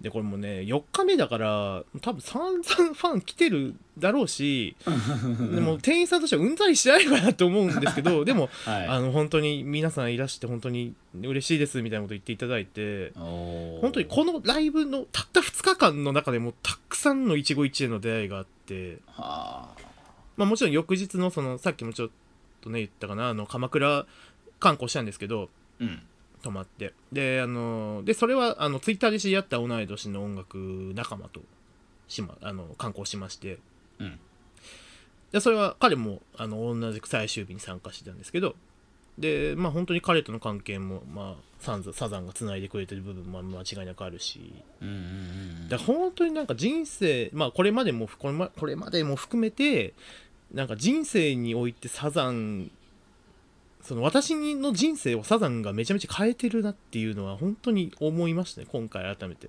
[0.00, 4.76] でこれもね4日目だから多分散々ファン来てるだろうし
[5.54, 8.86] でも店員さんとしてはうんざりしないかなと思うんですけど でもはい。
[8.86, 18.98] あの本当に皆さんいらして本当に嬉しいですみたいなこと言っていただいて本当にこのライブのたった2日間の中でもたくさんの一期一会の出会いがあって。
[19.06, 19.86] はあ。
[20.36, 22.10] まあ、もちろん翌日のそのさっきもちょっ
[22.60, 24.06] とね言ったかなあの鎌倉
[24.60, 25.48] 観光したんですけど
[25.80, 26.02] うん
[26.42, 26.94] 泊まって。
[27.12, 31.40] であのでそれはあのツイッターで知り合った同い年の音楽仲間と
[32.08, 33.58] し、ま、あの観光しまして。
[33.98, 34.18] うん。
[35.32, 38.54] でそれは彼もあの同じく最終日に参加してたんですけど。
[39.18, 44.52] でまあ本当に彼との関係も、まあ、ササザンがつないでくれてる部分も間違いなくあるし。
[44.82, 49.94] うんうんうんだから本当になんか人生まあこれまでもこれまこれまでも含めて
[50.52, 52.70] なんか人生においてサザン
[53.86, 59.48] その私の人生をサザンがめちゃめちゃ変えてるなっていうのは本当に思いましたね今回改めて。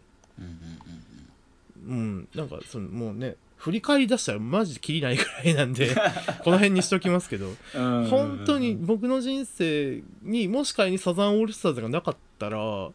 [1.87, 5.95] うんなんかそのもうね振り返り出したらマジでキリないぐらいなんで
[6.43, 7.51] この辺にしときますけど。
[7.73, 12.91] 本当に僕の人生にもし仮にサザンオールスターズがなかったらわ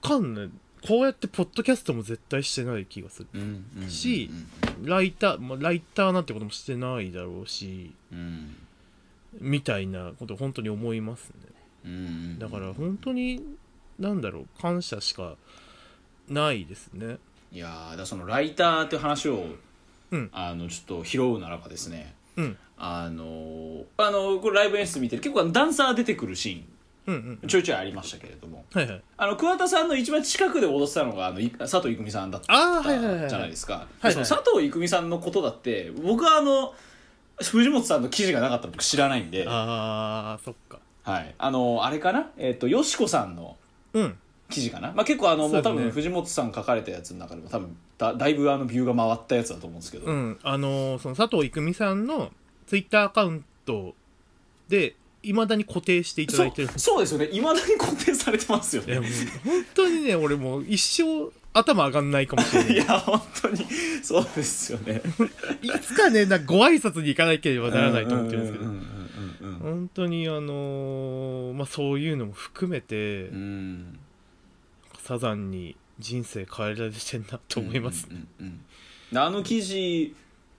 [0.00, 0.50] かんない。
[0.86, 3.90] こうやってポッドキャストも絶対してない気がする。
[3.90, 4.30] し
[4.84, 7.90] ライター、まあ、ライターなんてこともしてないだろうし。
[8.12, 8.54] うん
[9.40, 11.30] みたいなこと本当に思います
[11.84, 12.36] ね。
[12.38, 13.42] だから本当に
[13.98, 15.34] なんだろう感謝しか
[16.28, 17.18] ないですね。
[17.52, 19.46] いやーだそのライターっていう話を、
[20.10, 20.30] うん。
[20.32, 22.14] あのちょっと拾うならばですね。
[22.36, 22.56] うん。
[22.76, 25.22] あのーあのこれライブ演出見てる。
[25.22, 26.64] 結構ダンサー出てくるシ
[27.06, 28.64] うんうんーンちょいちょいありましたけれども。
[28.72, 29.02] はいはい。
[29.16, 32.52] あの桑田さんの一番近くで踊ってたのがあのい佐藤郁美さんだった
[33.28, 34.12] じゃないですか、はいはい。
[34.12, 36.74] その佐藤郁美さんのことだって僕はあの
[37.42, 39.44] 藤本さんの記事がなかったら僕知らないんで。
[39.48, 40.78] あーそっか。
[41.02, 42.30] はい、あのあれかな？
[42.36, 43.56] えっ、とよしこさんの
[43.94, 44.18] うん。
[44.50, 50.38] 記事かな、まあ、結構あの、もう多そうだね分藤本さん書かれたやつの中でも多分だだいぶあのビューが回ったやつだと思うんですけど、うん。
[50.42, 52.30] あのーその佐藤郁美さんの
[52.66, 53.94] ツイッターアカウント
[54.68, 56.68] でいまだに固定していただいてる。
[56.68, 57.28] そうそうですよね。
[57.30, 58.92] いまだに固定されてますよね。
[58.92, 59.10] いやもう
[59.44, 62.72] 本当にね俺もう一生頭上がんないかもしれない。
[62.74, 63.66] いや本当に
[64.02, 65.02] そうですよね。
[65.62, 68.64] いつかねなご挨拶に行かなければならないと思ってるんですけど。
[68.64, 68.98] うんうんうんうんうん
[69.58, 73.98] 本当にあのーまあそういうのも含めて、うん。
[75.02, 78.60] サザンに人生変えられてんなと思います、うんうんうん
[79.12, 79.18] うん。
[79.18, 80.14] あの記事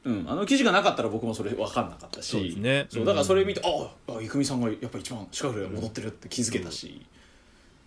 [0.06, 2.28] うん、あの記事がなかったら僕もそれ分かんなかったし。
[2.28, 2.88] そうですね。
[2.90, 7.06] そうだからそれ見て、ああ郁美さんがやっぱ一番近くで戻ってるって気づけたし、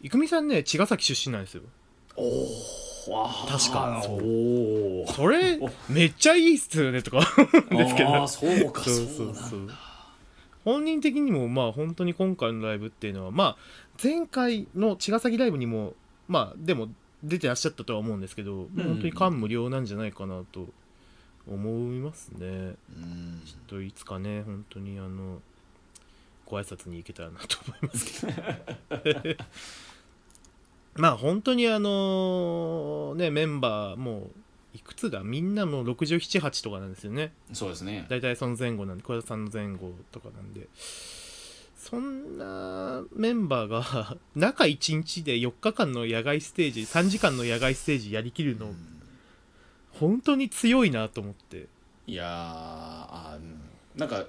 [0.02, 1.62] 郁美さんね茅ヶ崎出身なんですよ。
[2.14, 2.46] おお
[3.48, 5.12] 確かそう。
[5.12, 7.18] それめっちゃいいっすよねとか。
[7.70, 8.28] ですけど。
[8.28, 9.34] そうかそそううそう。
[9.34, 9.74] そうなんだ。
[10.64, 13.56] 本人的にもまあ本当に今回のライブっていうのはまあ
[14.00, 15.94] 前回の茅ヶ崎ライブにも
[16.28, 16.88] まあでも
[17.24, 18.82] 出てらっしゃったとは思うんですけど、うん。
[18.82, 20.68] 本当に感無量なんじゃないかなと
[21.48, 22.46] 思いますね。
[22.46, 23.42] うん。
[23.44, 25.40] ちょっといつかね本当にあの
[26.46, 28.32] ご挨拶に行けたらなと思いますけ
[29.12, 29.36] ど
[30.94, 34.18] まあ本当にあのねメンバーも
[34.74, 35.20] ういくつだ？
[35.22, 37.32] みんなもう678とかなんですよね。
[37.52, 38.06] そうですね。
[38.08, 40.68] 大体その前後なんで小田さんの前後とかなんで。
[41.76, 48.72] そんなメンバーが 中1日で4日間の野外ステージ3時間の野外ステージやりきるの
[49.90, 51.66] 本当に強いなと思って。
[52.06, 54.26] いやーあーなんか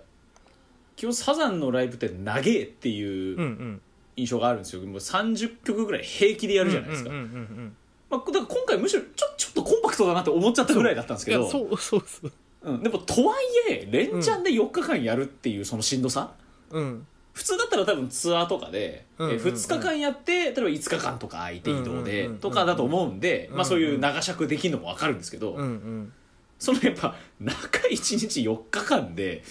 [0.95, 3.03] 基本サザンのライブって長えってい
[3.33, 3.81] ううんうん
[4.15, 11.43] 印象があるんですよ、もう30曲ぐらい平気でやるじゃないですか、まあ、だから今回むしろちょちょっとコンパクトだなって思っちゃったぐらいだったんですいけど。
[11.45, 12.31] やそうそうそう
[12.63, 16.31] うん、でもとはいえ連チャンで4日間やるっていうそのしんどさ、
[16.71, 17.05] うん。
[17.33, 26.13] 普通だったら多分ツアーとかで、うえ2日間やって例えば5日間とか相手移動でとかだと思うんで、まあ、そういう長尺できるのも分かるんですけど、うんうん。
[26.57, 29.43] そのやっぱ中1日4日間で、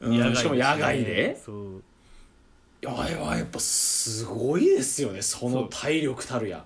[0.00, 1.40] ううんんしかも野外で？
[1.42, 1.76] そう。
[1.76, 1.80] い
[2.82, 6.64] やあれはやっぱすごいですよねその体力たるや。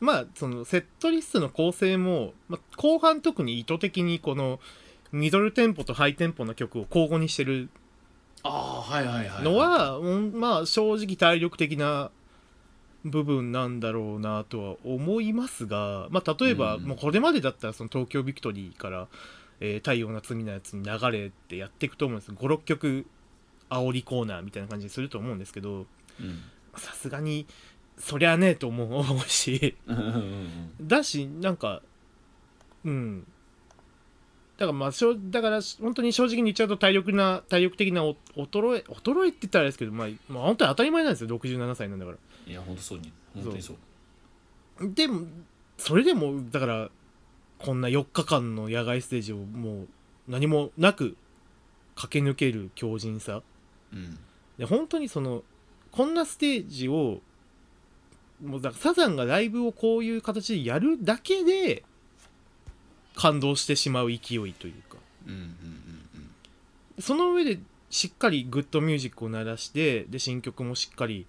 [0.00, 4.58] まあそのセットリストの構成も、まあ、後半特に意図的にこの
[5.12, 7.68] ミドルテンポとハイテンポの曲を交互にしてる
[8.42, 8.48] あ
[8.88, 12.10] あはいはいはいのは、うんまあ正直体力的な
[13.04, 16.82] 部分なんだろうなとは思いますが、まあ、例えば、うん。
[16.82, 19.08] もうこれまでだったらその東京ビクトリーから
[19.60, 22.32] 「えー太陽の罪のやつ」に流れてやっていくと思うんです。
[22.32, 23.06] 56曲
[23.70, 25.86] 煽りコーナーみたいな感じにすると思うんですけど
[26.20, 26.42] うん。
[26.76, 27.46] さすがに
[27.98, 29.76] そりゃねえと思うし。
[30.80, 31.82] だしなんか
[32.84, 33.26] うん。
[34.58, 42.18] だからまあしょだから本当に正直に言っちゃうと体力な体力的なお衰え衰えって言ったらあれですけどまあ、まあ、本当に当たり前なんですよ67歳なんだから。
[42.46, 43.12] いや本当そうに。
[43.34, 43.76] 本当にそう。
[44.94, 45.26] でも
[45.78, 46.90] それでもだから
[47.58, 49.88] こんな4日間の野外ステージをもう
[50.28, 51.16] 何もなく
[51.96, 53.42] 駆け抜ける強靭さ
[53.92, 54.18] うん。
[54.58, 55.42] で本当にその
[55.90, 57.20] こんなステージを
[58.42, 61.84] もうだからサザンがライブをこういう形でやるだけで
[63.14, 64.96] 感動してしまう勢いというか。
[65.26, 65.90] うんうんうん
[67.00, 71.26] その上でしっかりグッドミュージックを鳴らしてで新曲もしっかり、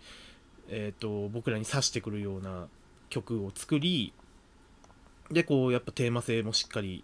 [0.70, 2.68] えー、と僕らに刺してくるような
[3.10, 4.14] 曲を作り
[5.32, 7.04] でこうやっぱテーマ性もしっかり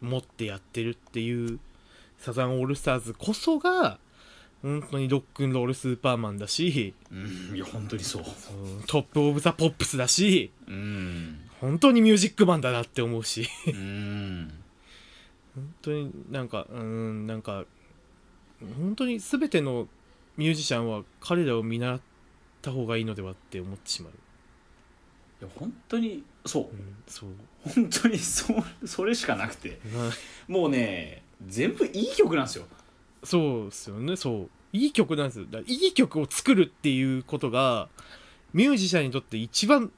[0.00, 1.58] 持ってやってるっていう
[2.18, 3.98] サザンオールスターズこそが
[4.62, 8.22] 本当にロックンロールスーパーマンだしうんいや本当にそう。
[8.22, 11.40] うんトップ・オブ・ザ・ポップスだしうん。
[11.60, 13.48] 本当にミュージックマンだなって思うし。
[13.66, 14.52] うん。
[15.54, 17.64] 本当になんかうんなんか
[18.78, 19.88] 本当に全ての
[20.36, 22.00] ミュージシャンは彼らを見習っ
[22.62, 26.62] た方がいいのではって思ってしまう、いや本当にそう。
[26.62, 27.30] うん、そう。
[27.74, 29.80] 本当にそうそれしかなくて。
[29.92, 30.10] な
[30.48, 32.64] もうね全部いい曲なんですよ
[33.24, 34.50] そうですよねそう。
[34.72, 35.46] いい曲なんですよ。
[35.50, 37.88] だいい曲を作るっていうことが
[38.52, 39.92] ミュージシャンにとって一番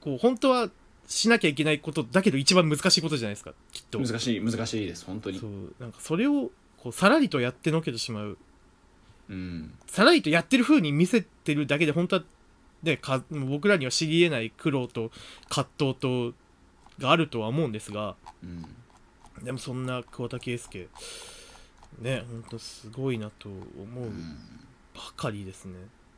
[0.00, 0.70] こう本当は
[1.06, 3.98] しなきゃいけないことだけど一番難しいことじゃないですかきっと。
[3.98, 5.38] 難しい難しいです本当に。
[5.38, 5.50] そう。
[5.80, 8.38] なんかそれをこうさらりとやってのけてしまう。
[9.28, 9.74] うん。
[9.86, 12.22] さらりとやってる風に見せてるだけで本当は
[12.82, 15.10] ねか僕らには知り得ない苦労と
[15.48, 16.34] 葛藤と
[16.98, 18.16] があるとは思うんですが。
[18.42, 18.64] うん。
[19.44, 20.88] でもそんな桑田佳祐
[21.98, 22.24] ね。
[22.30, 24.36] 本当すごいなと思ううん。
[24.94, 25.74] ばかりですね。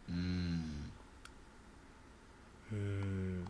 [0.09, 0.91] うん。
[2.73, 3.45] うん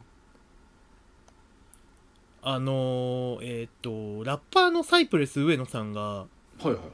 [2.41, 6.27] あのーえっ、とラッパーのサイプレス上野さんがは
[6.65, 6.87] いはいはい。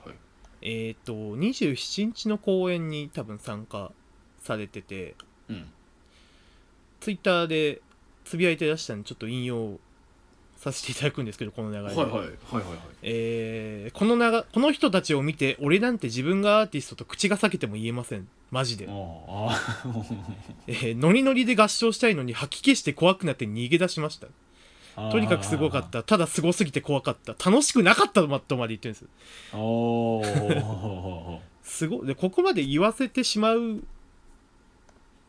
[0.63, 3.93] えっ、と27日の公演に多分参加
[4.41, 5.15] されてて
[5.49, 5.67] うん。
[7.01, 7.83] ツイッターで
[8.25, 9.79] つぶやいてらしたんでちょっと引用
[10.65, 12.07] させていただくんですけどこの流れで、はいはい。
[12.11, 12.79] はいはいはい。
[13.03, 18.27] えーこの長この人たちを見て俺なんて自分がアーティストと口が裂けても言えません。
[18.51, 18.87] マジで、
[20.67, 24.29] えーノリノリで合唱したいのに吐き気して怖くなって逃げ出しました。
[25.11, 26.03] とにかくすごかった。
[26.03, 27.33] ただすごすぎて怖かった。
[27.51, 28.39] 楽しくなかったとま
[28.69, 29.05] で言ってるんです。
[29.53, 32.07] おおすごい。
[32.07, 33.83] でここまで言わせてしまう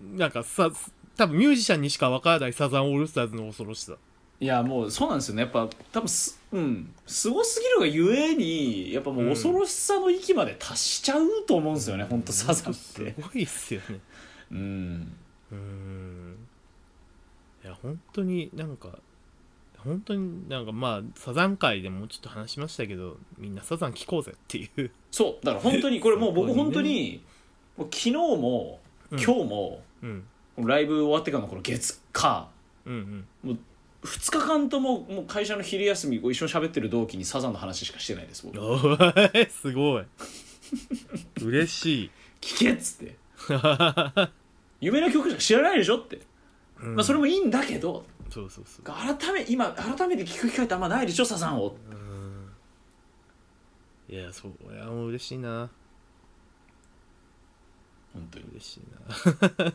[0.01, 0.69] なんかさ
[1.17, 3.93] 多分ミュージシャンにしか分からないサザンオールスターズの恐ろしさ
[4.39, 5.43] いやもうそうなんですよね。
[5.43, 6.93] やっぱ多分すうん。
[7.05, 13.99] すごすぎるがゆえにやっぱもう恐ろしさの域まで達しちゃうと思うんですよね、ほんとサザンっすてごいっすよね。
[14.51, 15.15] うん。
[15.51, 16.37] うん。
[17.63, 18.89] いや本当になんか
[19.77, 24.91] 本当になんかまあサザン界でもちょっと話しましたけどみんなサザン聴こうぜっていう。
[25.11, 25.45] そう。
[25.45, 27.23] だから本当にこれもう僕本当に
[27.77, 28.79] もう昨日も
[29.11, 29.19] うん。
[29.21, 30.23] 今日も、うん。
[30.57, 32.49] ライブ終わってからのこの月火。
[32.85, 33.25] うん
[34.05, 38.51] 2日間とももう会社の昼休みこう一緒に喋ってる同期にサザンの話しかしてないですお
[39.49, 40.05] すごい。
[41.41, 43.15] 嬉しい、聞けっつって。
[44.81, 46.21] 有名な曲しか知らないでしょって、
[46.81, 46.95] うん。
[46.95, 48.85] まあそれもいいんだけどそうそうそう。
[48.85, 51.75] 改め今改めて聞く機会ってあんまないでしょサザンを。
[51.91, 51.95] う
[54.13, 54.15] ん。
[54.15, 55.69] いやそういやもう嬉しいな。
[58.13, 58.45] 本当に。
[58.53, 58.81] 嬉しい
[59.59, 59.73] な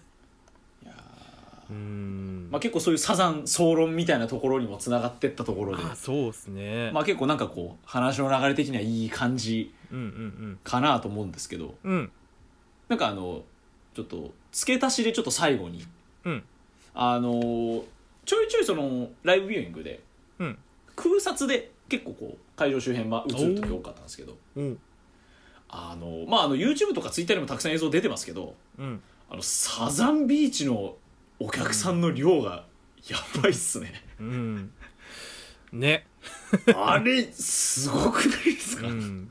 [1.72, 5.82] まあ結構そういうサザン総論みたいなところにもつながってったところで。
[5.84, 11.74] あそうっすね、まあ結構なんかこう話の流れ的にはいい感じうんうんかなと思うんですけど。
[11.84, 11.92] うん。
[11.92, 12.12] うん
[12.90, 13.44] なんかあの
[13.94, 15.86] ちょっと付け足しでちょっと最後に。
[16.24, 16.42] うん。
[16.92, 17.84] あの
[18.24, 20.00] ちょいちょいそのライブビューイングで
[20.40, 20.58] うん。
[20.96, 24.36] 空撮で結構こう会場周辺まあ映る時多かったんですけど。
[24.56, 24.78] うん。
[25.68, 28.54] あのまああの YouTube とか Twitter にもたくさん映像出てますけど。
[28.76, 29.00] うん。
[29.30, 30.96] あのサザンビーチの
[31.40, 32.64] お客さんの量が
[33.08, 33.92] やばいっすね。
[34.20, 34.70] うん。
[35.72, 36.06] ね。
[36.76, 39.30] あれすごくないですか、うん。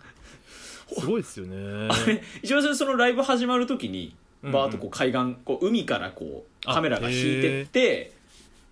[0.98, 1.88] すごいっすよね。
[1.92, 8.14] あれ一番最初そのライブ始まる時にうんバーッとこう海岸こう海からこうあカメラが引いてって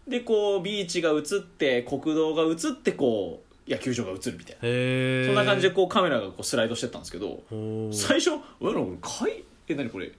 [0.07, 5.27] でこうビーチが映って国道が映ってこう野球場が映るみたいな。
[5.27, 7.43] そんな感じでこうカメラがこうスライドしてったんですけど
[7.91, 8.31] 最初
[8.61, 10.11] 「うわなんか海え何これ？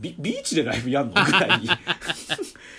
[0.00, 1.60] ビビーチでライブやんの?」ぐらい。
[1.60, 1.68] に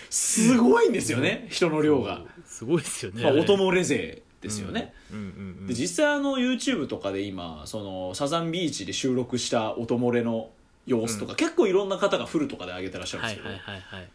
[0.09, 3.23] すごいんですよね人の量が、すごいっすよね。
[3.23, 5.17] まあ、音漏れ勢ですよね、うん。
[5.17, 5.27] うんう
[5.63, 10.49] んで実際あの YouTube とかで今そのサザンビーチで収録した音漏れの
[10.85, 14.09] 様子とか、結構いろんな方がフルとかで上げてらっしゃるんですけど、はいはいはいはい。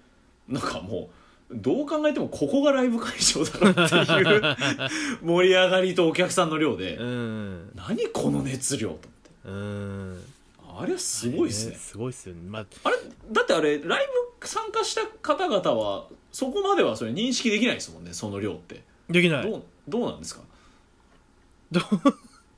[0.48, 1.10] なんかも
[1.50, 4.56] うどう考えてもここがライブ会場だろっていう
[5.22, 7.70] 盛り上がりとお客さんの量で、うん。
[7.74, 9.08] 何この熱量と
[9.44, 10.14] 思うん。
[10.14, 10.31] って
[10.80, 11.74] あれはすごいですね。
[11.76, 12.40] すごいっすよね。
[12.48, 12.96] まああれ
[13.32, 14.06] だってあれライ
[14.40, 18.82] ブ参加した方々はそこまではそれ認識できないですもんねその量って。
[19.08, 19.50] できない。
[19.50, 20.42] どうどうなんですか？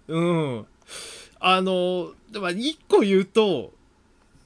[0.08, 0.20] う？
[0.60, 0.66] ん。
[1.40, 3.72] あのでも一個言うと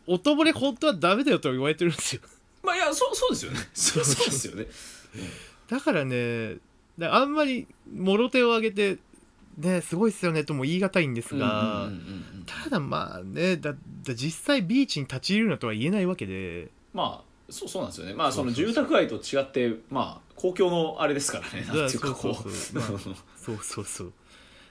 [0.06, 2.22] 音漏れ本当はダメだよと言われてるんですよ。
[2.62, 3.58] まあいやそうそうですよね。
[3.74, 4.66] そうですよね。
[5.68, 6.56] だからね
[6.98, 9.00] だあんまりもろ手を挙げて
[9.58, 12.00] ねすごいっすよねとも言い難いんですが、うんうんうん
[12.40, 16.70] うんただまあねだだ実際ビーチに立ち入るなとは言えないわけで。
[16.94, 18.14] まあそうそうなんですよね。
[18.14, 22.52] まあその住宅街と違ってまあ公共のあれですからね なんていうかこうそう。
[22.52, 23.12] そうそう。
[23.12, 24.12] まあそうそうそう。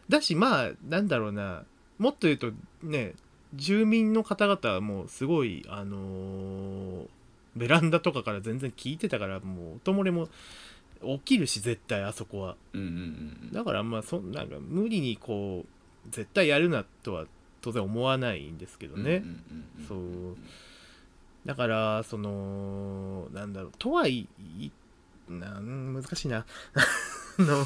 [0.09, 1.63] だしまあなんだろうな。
[1.99, 3.13] もっと言うとね
[3.53, 7.07] 住民の方々はもうすごいあのー
[7.57, 10.29] ベランダとかから全然聞いてたからもう音漏れも
[11.01, 12.55] 起きるし絶対あそこは。
[12.73, 12.91] うんうんう
[13.47, 17.25] んだからまあそなんか無理にこう絶対やるなとは
[17.61, 20.37] 当然思わないんですけどね、うんうんうんうんそう。
[21.45, 24.27] だからそのなんだろうとはい
[25.29, 26.45] なん難しいな。
[27.39, 27.65] あの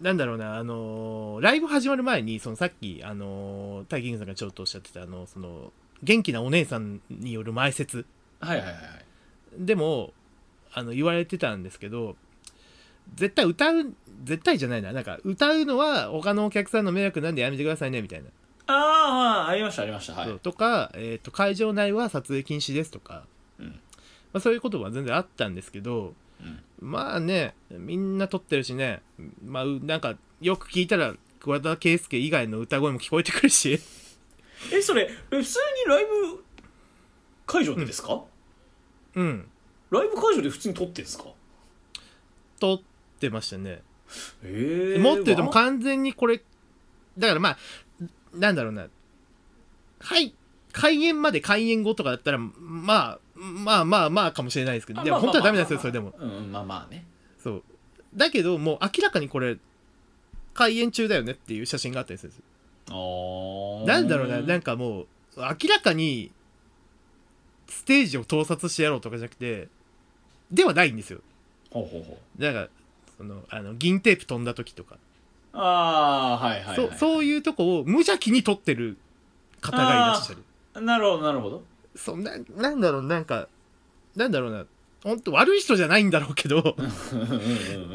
[0.00, 5.72] なんだろうなあのライブ始まる前にそのさっきあのタイキングさんがちょっとおっしゃってたあのその
[6.02, 8.04] 元気なお姉さんによる前説。
[8.40, 9.04] はいはいはいはい。
[9.58, 10.12] でも
[10.76, 12.16] あの言われてたんですけど
[13.14, 14.92] 絶対歌う絶対じゃないな。
[14.92, 18.28] なんか歌うのは他のお客さんの迷惑なんでやめてくださいねみたいな。
[18.66, 18.74] ああ
[19.14, 20.38] まあありましたありましたはい。
[20.40, 23.24] とか、えーと会場内は撮影禁止ですとか、
[23.58, 23.66] うん。
[23.68, 23.72] ま
[24.34, 26.12] あ、そういうことは全然あったんですけど
[26.42, 26.60] うん。
[26.80, 29.00] まあねみんな撮ってるしね。
[29.44, 33.80] まあうなんかよく聞いたら桑田佳祐以外の歌声も聞こえてくるし。
[34.72, 36.44] えそれえ普通にライブ
[37.46, 38.24] 会場でですか、
[39.14, 39.48] うん
[39.98, 41.24] ライブ会場で普通に撮ってんですか？
[42.60, 42.80] 撮っ
[43.20, 43.82] てましたね、
[44.42, 46.42] ええもっと言うともう完全にこれ
[47.18, 47.58] だからまあ
[48.34, 48.88] なんだろうな。
[49.98, 50.34] はい
[50.72, 56.12] 開演まで開演後とかだったらまあまあまあまあかもしれないですけどでも本当はダメなんですよそれでも。
[56.52, 57.06] まあまあね。
[57.42, 57.62] そう。
[58.14, 59.56] だけどもう明らかにこれ
[60.54, 62.42] 開演中だよねっていう写真があったりするんです
[63.86, 66.30] なんだろうななんかもう明らかに
[67.68, 69.68] ステージを盗撮してやろうとかじゃなくて
[70.50, 71.20] ではないんですよ。
[71.70, 72.42] ほうほうほう。
[72.42, 72.68] だから
[73.16, 74.96] そのあの銀テープ飛んだ時とか、
[75.52, 78.96] ああはいはい、はい、そうそういうとこを無邪気に撮ってる
[79.60, 80.84] 方がいらっしゃる。
[80.84, 81.62] なるほどなるほど。
[81.94, 83.48] そんななんだろうなんか
[84.14, 84.66] なんだろうな。
[85.04, 86.74] 本当悪い人じゃないんだろうけど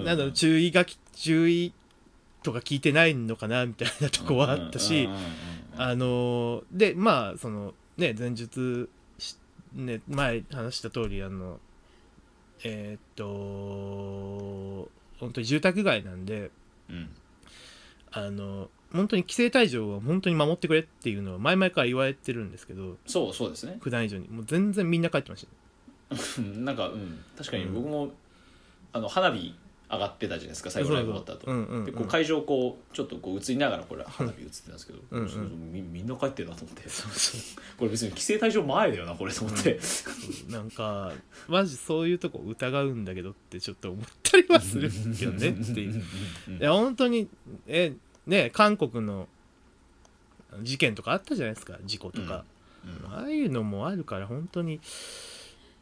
[0.06, 1.74] なんだろう注意がき注意
[2.42, 5.10] とか聞いてないのかなみたいなとこはあったし
[5.76, 9.36] あのでまあそのね前述し
[9.74, 11.60] ね前話した通りあの
[12.64, 14.90] えーっと
[15.20, 16.52] 本当に住宅街なんで
[16.90, 17.10] うん。
[18.12, 23.78] あの本当に規制退場は本当に守ってくれっていうのは前々から言われてるんですけどそうそうですね。
[23.80, 24.28] 普段以上に。
[24.28, 25.48] もう全然みんな帰ってまし
[26.10, 26.42] た。
[26.42, 27.24] なんかうん。
[27.38, 27.74] 確かにうん。
[27.74, 28.12] 僕も、
[28.92, 29.56] あの花火
[29.92, 31.86] 上がってたじゃないですか最後ライブ終わった後うんうんうん。
[31.86, 35.72] でこう会場こうちょっとこう映りながらこれ花火映ってたんですけどうんうん。
[35.74, 36.88] みみんな帰ってるなと思って。
[36.88, 37.38] そうそ
[37.78, 39.80] これ別に規制退場前だよなこれと思って、
[40.48, 41.12] うなんか
[41.48, 46.04] マジそういうとこ疑うんだけどってちょっと思ったりはするけどねっていう。
[46.48, 47.28] うんいや本当に
[47.68, 47.94] え
[48.28, 49.28] ね韓国の
[50.62, 52.46] 事件とかあったじゃないですか事故とか、
[52.86, 53.14] うん。
[53.14, 54.80] ああいうのもあるから本当に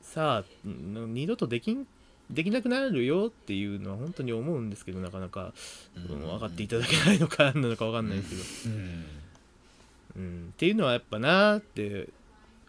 [0.01, 1.85] さあん二度とできん
[2.29, 5.53] できなくなるよっていうのは本当に思うんですけどなかなか、
[5.95, 6.19] うん。
[6.19, 9.05] 分かっていただけないのか何なのか分かんないですけど、うん。
[10.15, 12.09] うん、っていうのはやっぱなーって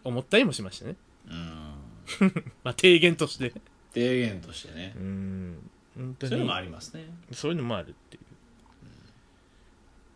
[0.03, 0.95] 思ったりもしましたね。
[1.29, 1.35] うん。
[2.63, 3.53] まあ提言として。
[3.93, 4.93] 提言としてね。
[4.97, 5.69] うん。
[5.95, 6.29] 本当に。
[6.31, 7.05] そういうのもありますね。
[7.31, 8.19] そういうのもあるってい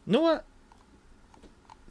[0.08, 0.12] う。
[0.12, 0.44] のは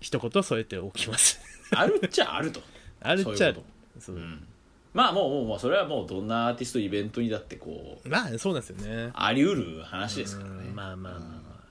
[0.01, 1.41] 一言添えておきます。
[1.71, 2.61] あるっちゃあると。
[3.01, 3.63] あるっちゃある。
[4.01, 4.17] そう。
[4.17, 4.47] うん
[4.95, 9.11] まあもうもうもうそれはもうどんなアーティストイベントにだってこうまあそうなんですよね。
[9.13, 10.69] あり得る話ですからね。
[10.69, 11.65] うんまあまあまあまあ。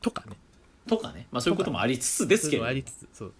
[0.00, 0.36] とかね。
[0.86, 1.26] とかね。
[1.32, 3.32] まあそういうこともありつつですけれどありつつそう。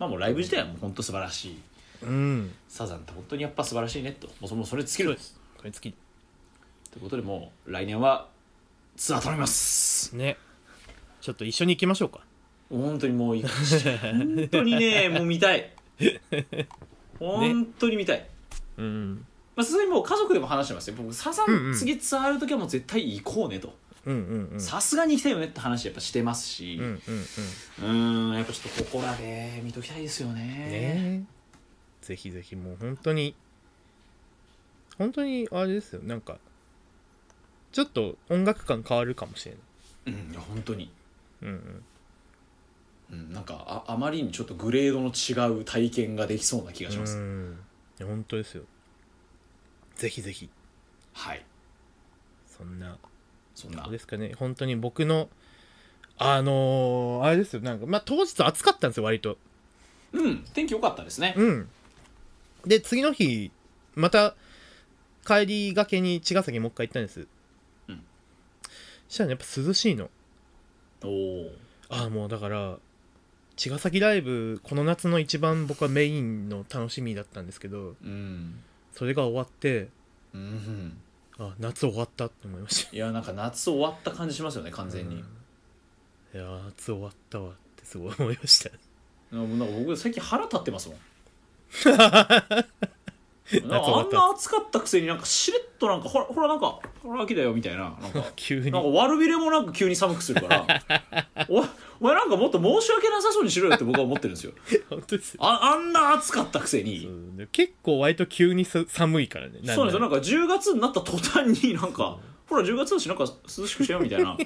[0.00, 1.58] まあもうライブ自体はもう本当素晴らしい。
[2.02, 2.52] うん。
[2.68, 4.26] サザンって本当にやっぱ素晴らしいねと。
[4.26, 5.14] もうそもうそれ尽きる。
[5.14, 5.40] です。
[5.56, 5.94] これ月
[6.90, 8.28] ということでもう来年は
[8.96, 10.16] ツアー頼みます。
[10.16, 10.36] ね。
[11.20, 12.20] ちょっと一緒に行きましょうか。
[12.70, 15.72] 本当にもうい本当にねもう見たい
[17.18, 18.28] 本当に見たい、
[18.76, 20.94] うんまあさすがにもう家族でも話してますよ。
[20.96, 23.74] 僕サザン次ツアーある時はもう絶対行こうねと。
[24.58, 26.78] さすがに行きたいよねって話やっぱしてますし。
[26.80, 28.30] うんうんうん。
[28.30, 30.42] うーんやっぱちょっとここらで見ときたいですよね。
[30.42, 31.24] ね。
[32.02, 33.34] ぜひぜひもう本当に
[34.96, 36.00] 本当にあれですよ。
[36.04, 36.38] なんか
[37.72, 39.56] ちょっと音楽感変わるかもしれ
[40.06, 40.14] ない。
[40.14, 40.90] うんいや本当に、
[41.42, 41.82] うんうんうん、
[43.38, 47.58] なんかああまりにちょっとグレードの違う体験ができそうな気がします、うん。
[48.00, 48.64] いや本当ですよ。
[49.94, 50.50] ぜひぜひ。
[51.12, 51.44] はい。
[52.48, 52.98] そんな。
[53.54, 53.86] そんな。
[53.88, 54.34] ですかね。
[54.36, 55.28] 本当に僕の
[56.16, 57.60] あのーあれですよ。
[57.60, 59.38] なんかまあ当日暑かったんですよ割と。
[60.12, 60.44] うん。
[60.52, 61.34] 天気良かったですね。
[61.36, 61.68] うん。
[62.66, 63.52] で次の日
[63.94, 64.34] また
[65.24, 67.28] 帰りがけに茅ヶ崎もう一回行ったんです。
[67.86, 68.02] うん。
[69.06, 70.10] そしたらねやっぱ涼しいの。
[71.04, 71.52] おお
[71.88, 72.78] ああもうだから
[73.58, 78.54] 茅ヶ崎ライブこの夏の一番僕はメインの楽しみだったんですけどうん
[78.94, 79.88] それが終わって
[80.32, 80.96] うん。
[81.40, 82.96] あ夏終わったって思いました。
[82.96, 85.20] いやなんか夏終わった感じしますよね完全に、い
[86.32, 88.70] やー夏終わったわってすごい思いました。
[89.30, 90.98] なんか僕最近腹立ってますもん。
[91.86, 97.96] なんかあんな暑かったくせになんかしれっとなんかほらほらなんかほら秋だよみたいな。
[98.02, 98.72] なんか 急に。
[98.72, 100.66] なんか悪びれもなく急に寒くするから。
[101.48, 101.64] お
[102.00, 104.52] お前なんかもっと申し訳なさそうにしろよって僕は思ってるんですよ。
[104.88, 105.40] 本当ですよ。
[105.42, 107.02] ああんな暑かったくせに。
[107.02, 109.60] そうで結構割と急にさ寒いからね。
[109.64, 110.00] そうなんですよ。
[110.00, 112.18] なんかか10月になった途端になんか
[112.48, 114.30] ほら10月だしなんか涼しくしようみたいな。
[114.30, 114.36] は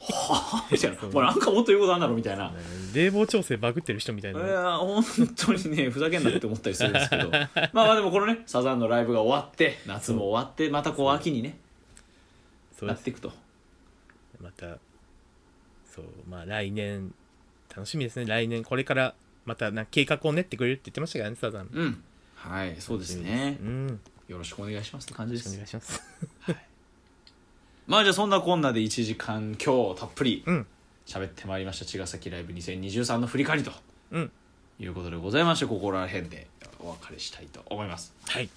[0.00, 0.96] あみたいな。
[0.98, 1.22] そう。
[1.22, 2.52] なんかもっと言うことあんだろみたいな。
[2.94, 5.04] 冷房調整バグってる人みたいいなや本
[5.36, 7.30] 当にねふざけんなって思ったりするんですけど。
[7.30, 11.10] まあまあでもこのねサザンのライブが終わって夏も終わってまたこう。
[11.10, 11.58] 秋にね
[12.78, 12.98] そうです。
[12.98, 13.32] なっていくと。
[14.40, 14.78] また
[15.94, 17.14] そうまあ来年
[17.74, 18.26] 楽しみですね。
[18.26, 19.14] 来年これから
[19.44, 22.02] またな計画を練ってくれるって言ってましたからねサザンうん。
[22.34, 23.58] はいそうですね。
[23.60, 24.00] うん。
[24.28, 25.04] よろしくお願いします。
[25.04, 26.02] って感じですお願いします。
[27.86, 30.66] まあじゃあそんなこんなで1時間今日たっぷりうん。
[31.06, 31.84] 喋ってまいりました。
[31.84, 33.72] 茅ヶ崎ライブ2023の振り返りと。
[34.12, 34.32] うん。
[34.80, 36.48] いうことでございましてここら辺で
[36.80, 38.12] お別れしたいと思います。
[38.26, 38.48] はい。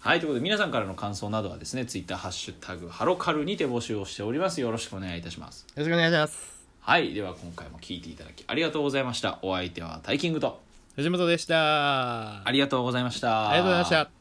[0.00, 4.60] はいということで皆さんからの感想などはですねツイッターハッシュタグハロカルにて募集をしております。
[4.60, 5.66] よろしくお願いいたします。
[5.74, 6.55] よろしくお願いします
[6.86, 9.40] はいでは今回も聞いていただきありがとうございました。
[9.42, 10.60] お相手はタイキングと
[10.94, 12.46] 藤本でした。
[12.46, 13.50] ありがとうございました。
[13.50, 14.15] ありがとうございました